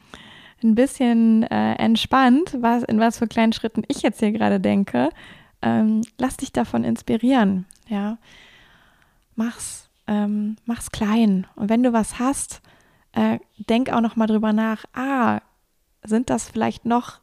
ein 0.62 0.74
bisschen 0.74 1.42
äh, 1.44 1.74
entspannt, 1.74 2.56
was, 2.60 2.82
in 2.84 2.98
was 2.98 3.18
für 3.18 3.26
kleinen 3.26 3.52
Schritten 3.52 3.82
ich 3.88 4.00
jetzt 4.00 4.20
hier 4.20 4.32
gerade 4.32 4.58
denke. 4.58 5.10
Ähm, 5.60 6.00
lass 6.18 6.38
dich 6.38 6.52
davon 6.52 6.84
inspirieren. 6.84 7.66
Ja, 7.88 8.16
mach's, 9.36 9.90
ähm, 10.06 10.56
mach's 10.64 10.90
klein. 10.90 11.46
Und 11.56 11.68
wenn 11.68 11.82
du 11.82 11.92
was 11.92 12.18
hast, 12.18 12.62
äh, 13.12 13.38
denk 13.58 13.92
auch 13.92 14.00
noch 14.00 14.16
mal 14.16 14.26
drüber 14.26 14.54
nach, 14.54 14.84
ah, 14.94 15.40
sind 16.02 16.30
das 16.30 16.48
vielleicht 16.48 16.86
noch 16.86 17.19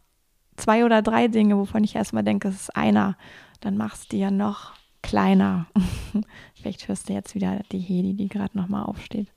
zwei 0.57 0.85
oder 0.85 1.01
drei 1.01 1.27
Dinge, 1.27 1.57
wovon 1.57 1.83
ich 1.83 1.95
erstmal 1.95 2.23
denke, 2.23 2.49
es 2.49 2.55
ist 2.55 2.75
einer, 2.75 3.15
dann 3.61 3.77
machst 3.77 4.11
du 4.11 4.17
ja 4.17 4.31
noch 4.31 4.73
kleiner. 5.01 5.67
vielleicht 6.55 6.87
hörst 6.87 7.09
du 7.09 7.13
jetzt 7.13 7.35
wieder 7.35 7.61
die 7.71 7.79
Hedi, 7.79 8.13
die 8.13 8.27
gerade 8.27 8.57
noch 8.57 8.67
mal 8.67 8.83
aufsteht 8.83 9.27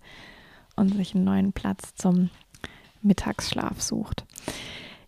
und 0.77 0.95
sich 0.95 1.15
einen 1.15 1.25
neuen 1.25 1.53
Platz 1.53 1.95
zum 1.95 2.31
Mittagsschlaf 3.03 3.81
sucht. 3.81 4.25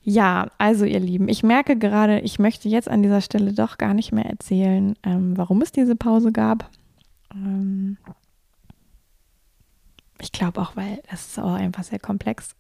Ja, 0.05 0.49
also 0.59 0.85
ihr 0.85 1.01
Lieben, 1.01 1.29
ich 1.29 1.43
merke 1.43 1.79
gerade, 1.79 2.21
ich 2.21 2.39
möchte 2.39 2.69
jetzt 2.69 2.89
an 2.89 3.03
dieser 3.03 3.21
Stelle 3.21 3.53
doch 3.53 3.79
gar 3.79 3.95
nicht 3.95 4.13
mehr 4.13 4.27
erzählen, 4.27 4.97
ähm, 5.05 5.37
warum 5.37 5.63
es 5.63 5.71
diese 5.71 5.95
Pause 5.95 6.33
gab. 6.33 6.69
Ähm, 7.33 7.99
ich 10.23 10.33
glaube 10.33 10.61
auch, 10.61 10.77
weil 10.77 11.03
das 11.11 11.27
ist 11.27 11.39
auch 11.39 11.53
einfach 11.53 11.83
sehr 11.83 11.99
komplex. 11.99 12.55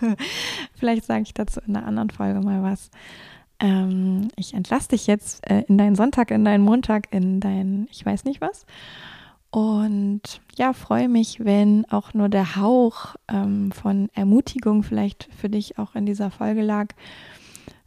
Vielleicht 0.78 1.04
sage 1.04 1.22
ich 1.22 1.34
dazu 1.34 1.60
in 1.66 1.76
einer 1.76 1.86
anderen 1.86 2.10
Folge 2.10 2.40
mal 2.40 2.62
was. 2.62 2.90
Ähm, 3.58 4.28
ich 4.36 4.54
entlasse 4.54 4.88
dich 4.88 5.06
jetzt 5.06 5.48
äh, 5.50 5.64
in 5.68 5.76
deinen 5.76 5.96
Sonntag, 5.96 6.30
in 6.30 6.44
deinen 6.44 6.64
Montag, 6.64 7.12
in 7.12 7.40
dein, 7.40 7.88
ich 7.90 8.06
weiß 8.06 8.24
nicht 8.24 8.40
was. 8.40 8.64
Und 9.50 10.40
ja, 10.56 10.72
freue 10.72 11.08
mich, 11.08 11.44
wenn 11.44 11.84
auch 11.90 12.14
nur 12.14 12.28
der 12.28 12.54
Hauch 12.54 13.16
ähm, 13.28 13.72
von 13.72 14.08
Ermutigung 14.14 14.84
vielleicht 14.84 15.28
für 15.36 15.50
dich 15.50 15.78
auch 15.78 15.96
in 15.96 16.06
dieser 16.06 16.30
Folge 16.30 16.62
lag. 16.62 16.86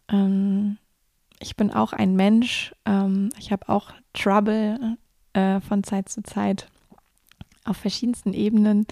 Ähm, 0.09 0.77
ich 1.39 1.55
bin 1.55 1.71
auch 1.71 1.93
ein 1.93 2.15
Mensch. 2.15 2.75
Ähm, 2.86 3.29
ich 3.39 3.53
habe 3.53 3.69
auch 3.69 3.91
Trouble 4.13 4.97
äh, 5.31 5.62
von 5.62 5.83
Zeit 5.83 6.09
zu 6.09 6.21
Zeit 6.23 6.67
auf 7.65 7.78
verschiedensten 7.78 8.34
Ebenen 8.34 8.86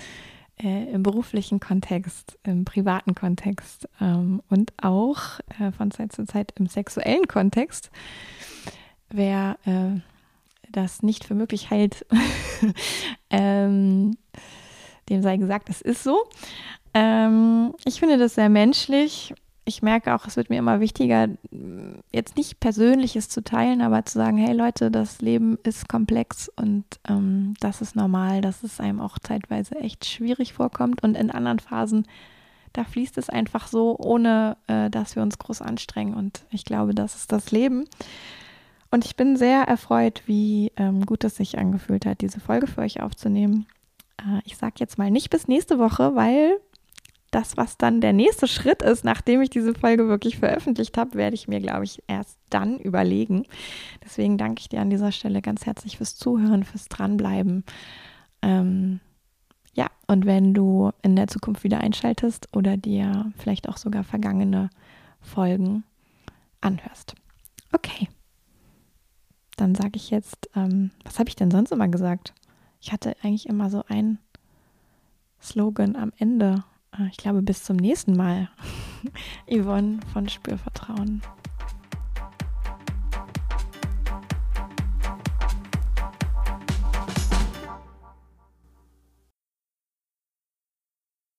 äh, 0.62 0.92
im 0.92 1.04
beruflichen 1.04 1.60
Kontext, 1.60 2.38
im 2.44 2.66
privaten 2.66 3.16
Kontext 3.16 3.90
ähm, 4.00 4.42
und 4.50 4.74
auch 4.82 5.40
äh, 5.60 5.72
von 5.72 5.92
Zeit 5.92 6.12
zu 6.12 6.26
Zeit 6.26 6.54
im 6.60 6.68
sexuellen 6.68 7.28
Kontext. 7.28 7.90
Wer 9.10 9.58
äh, 9.66 10.00
das 10.72 11.04
nicht 11.04 11.26
für 11.26 11.36
möglich 11.36 11.70
hält, 11.70 12.06
ähm, 13.30 14.18
dem 15.10 15.22
sei 15.22 15.38
gesagt, 15.38 15.70
es 15.70 15.82
ist 15.82 16.04
so. 16.04 16.24
Ähm, 16.94 17.74
ich 17.86 18.00
finde 18.00 18.18
das 18.18 18.36
sehr 18.36 18.50
menschlich 18.50 19.34
ich 19.63 19.82
merke 19.82 20.15
auch, 20.15 20.26
es 20.26 20.38
wird 20.38 20.50
mir 20.50 20.58
immer 20.58 20.80
wichtiger, 20.80 21.30
jetzt 22.12 22.36
nicht 22.36 22.60
Persönliches 22.60 23.30
zu 23.30 23.43
teilen, 23.43 23.82
aber 23.82 24.06
zu 24.06 24.17
sagen, 24.17 24.38
hey 24.38 24.54
Leute, 24.54 24.89
das 24.89 25.21
Leben 25.21 25.58
ist 25.63 25.88
komplex 25.88 26.50
und 26.50 26.86
ähm, 27.08 27.54
das 27.60 27.82
ist 27.82 27.95
normal, 27.95 28.41
dass 28.41 28.63
es 28.63 28.80
einem 28.80 29.00
auch 29.00 29.19
zeitweise 29.19 29.76
echt 29.76 30.06
schwierig 30.06 30.54
vorkommt 30.54 31.04
und 31.04 31.15
in 31.15 31.30
anderen 31.30 31.60
Phasen, 31.60 32.08
da 32.74 32.84
fließt 32.84 33.17
es 33.17 33.30
einfach 33.30 33.67
so, 33.67 33.97
ohne 34.00 34.58
äh, 34.67 34.89
dass 34.89 35.15
wir 35.15 35.24
uns 35.24 35.38
groß 35.38 35.62
anstrengen 35.62 36.15
und 36.15 36.45
ich 36.50 36.65
glaube, 36.65 36.95
das 36.95 37.15
ist 37.15 37.32
das 37.32 37.52
Leben. 37.52 37.86
Und 38.89 39.06
ich 39.06 39.15
bin 39.15 39.38
sehr 39.38 39.62
erfreut, 39.63 40.24
wie 40.26 40.74
ähm, 40.76 41.06
gut 41.06 41.24
es 41.24 41.38
sich 41.38 41.58
angefühlt 41.58 42.06
hat, 42.06 42.19
diese 42.19 42.41
Folge 42.41 42.67
für 42.67 42.82
euch 42.82 43.02
aufzunehmen. 43.02 43.65
Äh, 44.17 44.41
ich 44.43 44.58
sage 44.58 44.76
jetzt 44.80 44.97
mal 44.97 45.12
nicht 45.12 45.30
bis 45.30 45.47
nächste 45.47 45.80
Woche, 45.80 46.15
weil 46.15 46.60
das, 47.32 47.58
was 47.58 47.78
dann 47.78 48.02
der 48.02 48.13
nächste 48.13 48.48
Schritt 48.48 48.82
ist, 48.82 49.04
nachdem 49.04 49.41
ich 49.41 49.50
diese 49.50 49.74
Folge 49.74 50.08
wirklich 50.08 50.38
veröffentlicht 50.38 50.98
habe, 50.98 51.15
werde 51.15 51.36
ich 51.36 51.48
mir, 51.48 51.60
glaube 51.60 51.86
ich, 51.86 52.04
erst 52.08 52.38
dann 52.50 52.78
überlegen. 52.78 53.46
Deswegen 54.04 54.38
danke 54.38 54.60
ich 54.60 54.70
dir 54.70 54.82
an 54.82 54.89
dieser 54.89 55.12
Stelle 55.12 55.41
ganz 55.41 55.65
herzlich 55.65 55.98
fürs 55.98 56.15
Zuhören, 56.15 56.63
fürs 56.63 56.89
Dranbleiben. 56.89 57.63
Ähm, 58.41 59.00
ja, 59.74 59.88
und 60.08 60.26
wenn 60.26 60.54
du 60.54 60.91
in 61.02 61.15
der 61.15 61.28
Zukunft 61.28 61.63
wieder 61.63 61.80
einschaltest 61.80 62.50
oder 62.54 62.76
dir 62.76 63.32
vielleicht 63.38 63.70
auch 63.70 63.78
sogar 63.78 64.04
vergangene 64.04 64.70
Folgen 65.22 65.84
anhörst. 66.60 67.15
Okay. 67.72 68.10
Dann 69.56 69.76
sage 69.76 69.91
ich 69.96 70.10
jetzt, 70.10 70.50
ähm, 70.56 70.91
was 71.04 71.20
habe 71.20 71.30
ich 71.30 71.36
denn 71.36 71.52
sonst 71.52 71.72
immer 71.72 71.88
gesagt? 71.88 72.34
Ich 72.82 72.91
hatte 72.91 73.15
eigentlich 73.22 73.48
immer 73.48 73.70
so 73.70 73.84
einen 73.88 74.17
Slogan 75.39 75.96
am 75.96 76.12
Ende 76.17 76.63
ich 77.10 77.18
glaube, 77.18 77.42
bis 77.42 77.64
zum 77.64 77.78
nächsten 77.78 78.16
Mal. 78.16 78.50
Yvonne 79.50 80.00
von 80.14 80.30
Spürvertrauen. 80.30 81.22